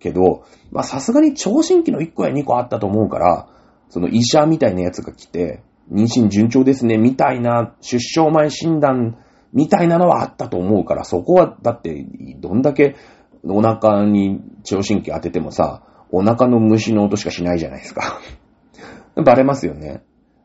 [0.00, 3.48] けど、まさすがに聴診器の1個や2個あったと思うから、
[3.90, 9.18] その医者みたいなやつが来て、妊娠順調ですねみたいな出生前診断
[9.52, 12.06] みたいなのはあったと思うから、そこはだって
[12.38, 12.96] どんだけ
[13.44, 18.20] お腹に聴診器当ててもさ、お腹の虫の音しかしないじゃないですか。
[19.24, 20.02] バレますよね。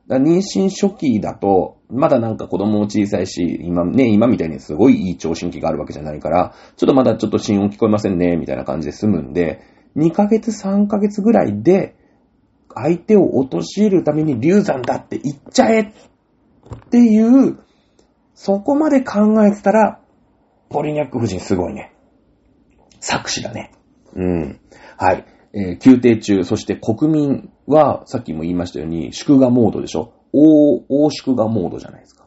[0.07, 9.61] 妊娠初期だと、まだなんか子供も小さいし、今ね、今みたいにすごいいい聴診器があるわけじゃないから、ちょっとまだちょっと心音聞こえませんね、みたいな感じで済むんで、
[9.95, 11.95] 2ヶ月3ヶ月ぐらいで、
[12.75, 15.93] 相手を陥るために流産だって言っちゃえっ
[16.89, 17.59] ていう、
[18.33, 19.99] そこまで考えてたら、
[20.69, 21.93] ポリニャック夫人すごいね。
[22.99, 23.71] 作詞だね。
[24.15, 24.59] うん。
[24.97, 25.25] はい。
[25.53, 32.25] えー、宮廷中、そして国民は、さっきも言いましたように、祝賀モードでしょ大、大祝賀モードじゃないですか。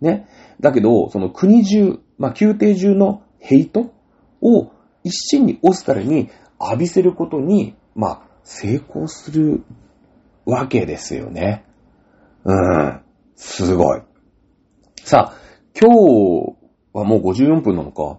[0.00, 0.26] ね。
[0.60, 3.92] だけど、その国中、まあ、宮廷中のヘイト
[4.40, 4.70] を
[5.04, 6.30] 一心にオスカルに
[6.60, 9.64] 浴びせることに、まあ、成功する
[10.46, 11.64] わけですよね。
[12.44, 13.00] うん。
[13.36, 14.02] すごい。
[15.02, 15.36] さあ、
[15.78, 16.56] 今日
[16.92, 18.18] はもう54分なのか。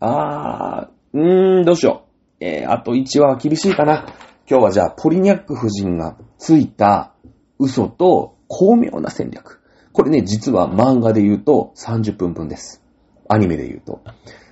[0.00, 2.06] あー、うーん、どうしよ
[2.40, 2.44] う。
[2.44, 4.06] えー、あと1話は厳しいかな。
[4.48, 7.12] 今日はじゃあ、ポリニャック夫人がついた
[7.58, 9.60] 嘘と巧妙な戦略。
[9.92, 12.82] これね、実は漫画で言うと30分分です。
[13.28, 14.02] アニメで言うと。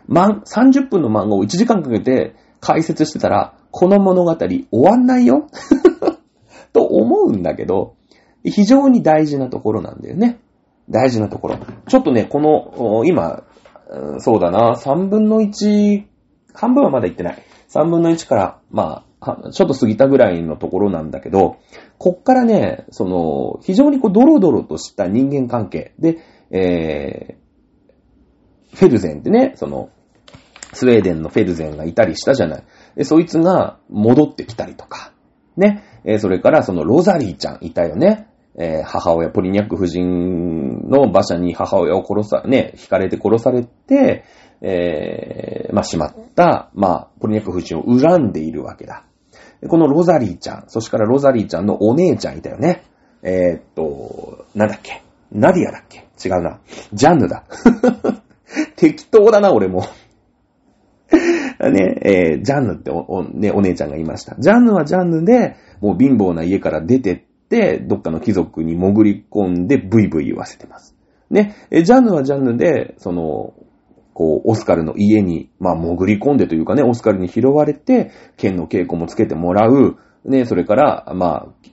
[0.07, 5.49] ま、30分の漫画を1時間かけて解説してたら、この物語終わんないよ
[6.73, 7.97] と思うんだけど、
[8.45, 10.39] 非常に大事なところなんだよね。
[10.91, 11.59] 大事なところ。
[11.89, 13.45] ちょっとね、この、今、
[14.19, 16.05] そうだな、3分の1、
[16.55, 17.43] 半分はまだ行ってない。
[17.69, 21.57] 3分の1から、まあ、ちょっと過ぎたぐらいのところなんだけど、
[21.99, 26.19] こっからね、その、非常にこう、ドロドロとした人間関係で、
[26.51, 29.91] えー、フェルゼンってね、その、
[30.73, 32.65] スウェーデンのフェルゼンがいたりしたじゃない。
[32.95, 35.13] で、そいつが戻ってきたりとか、
[35.57, 35.83] ね。
[36.05, 38.29] えー、それからそのロザリーちゃんいたよね。
[38.61, 44.25] えー、母親、ポリニャック夫人の馬車に母親を殺さ、ね、惹かれて殺されて、
[44.61, 49.05] えー、まあ、しまった、まあ、ポリニャック夫人を恨んでいるわけだ。
[49.69, 52.83] このロザリーちゃん、そしてからロザリーちゃんのお姉ちゃんいたよね。
[53.23, 55.03] えー、っと、なんだっけ？
[55.33, 56.07] ナディアだっけ？
[56.25, 56.59] 違うな。
[56.93, 57.45] ジャンヌだ。
[58.77, 59.85] 適当だな、俺も。
[61.61, 64.37] ね、えー、ジャンヌってお、ね、お姉ちゃんがいました。
[64.39, 70.95] ジャンヌはジャンヌで、もう貧乏な家から出てって、どっかの貴族に潜り込んでブイブイ言わせてます。
[71.31, 73.55] ね、え、ジャンヌはジャンヌで、その、
[74.15, 81.69] こう、オスカルの家に、まあ、潜り込んでというかね、オスカルに拾われて、剣の稽古もつけてもらう、ね、それから、まあ、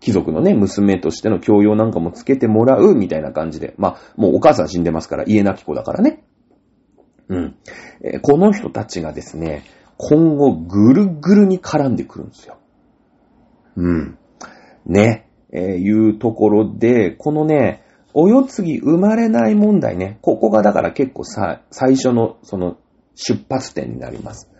[0.00, 3.74] 貴族のね、娘としての教養なんかもつけてもらう、みたいな感じで。
[3.78, 6.22] まあ、もうお母さん死んでますから、家なき子だからね。
[7.28, 7.56] うん。
[8.14, 9.64] え、この人たちがですね、
[9.96, 12.58] 今後ぐるぐるに絡んでくるんですよ。
[13.76, 14.18] うん。
[14.86, 17.82] ね、えー、いうところで、このね、
[18.14, 22.78] およつぎ生まれない問題ね、ここがだから結構さ、最初のその
[23.14, 24.50] 出発点になります。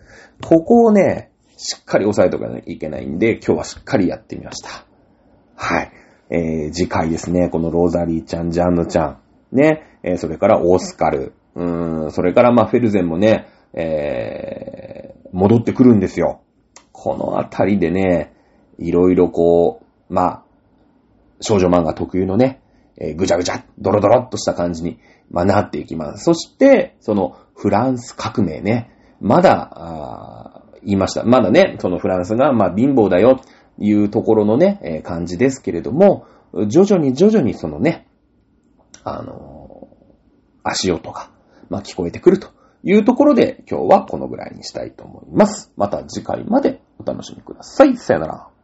[0.43, 4.85] ここをね、しっかり押さえとかなきゃいけないんで、今日はしっかりやってみました。
[5.55, 5.93] はい。
[6.29, 9.19] えー、次回ですね、このローザリーちゃん、ジャンヌちゃん、
[9.53, 16.43] ね、えー、それからオスカル、うん、それからまあフェルゼンもね、えー、戻ってくるんですよ。
[16.93, 18.35] このあたりでね、
[18.79, 20.45] いろいろこう、まあ、
[21.41, 22.61] 少女漫画特有のね、
[22.99, 24.99] えー、ぐちゃぐちゃ、ドロドロっとした感じに、
[25.31, 26.25] まあ、なっていきます。
[26.25, 28.91] そして、そのフランス革命ね、
[29.21, 31.25] まだ、言いました。
[31.25, 33.41] まだね、そのフランスが、まあ、貧乏だよ、
[33.79, 36.27] いうところのね、えー、感じですけれども、
[36.69, 38.07] 徐々に徐々にそのね、
[39.05, 41.31] あのー、足音が、
[41.71, 42.49] まあ、聞こえてくると
[42.83, 45.73] いうところで、今日はこのぐらいにしたいと思います。
[45.77, 47.97] また次回までお楽しみください。
[47.97, 48.56] さよなら。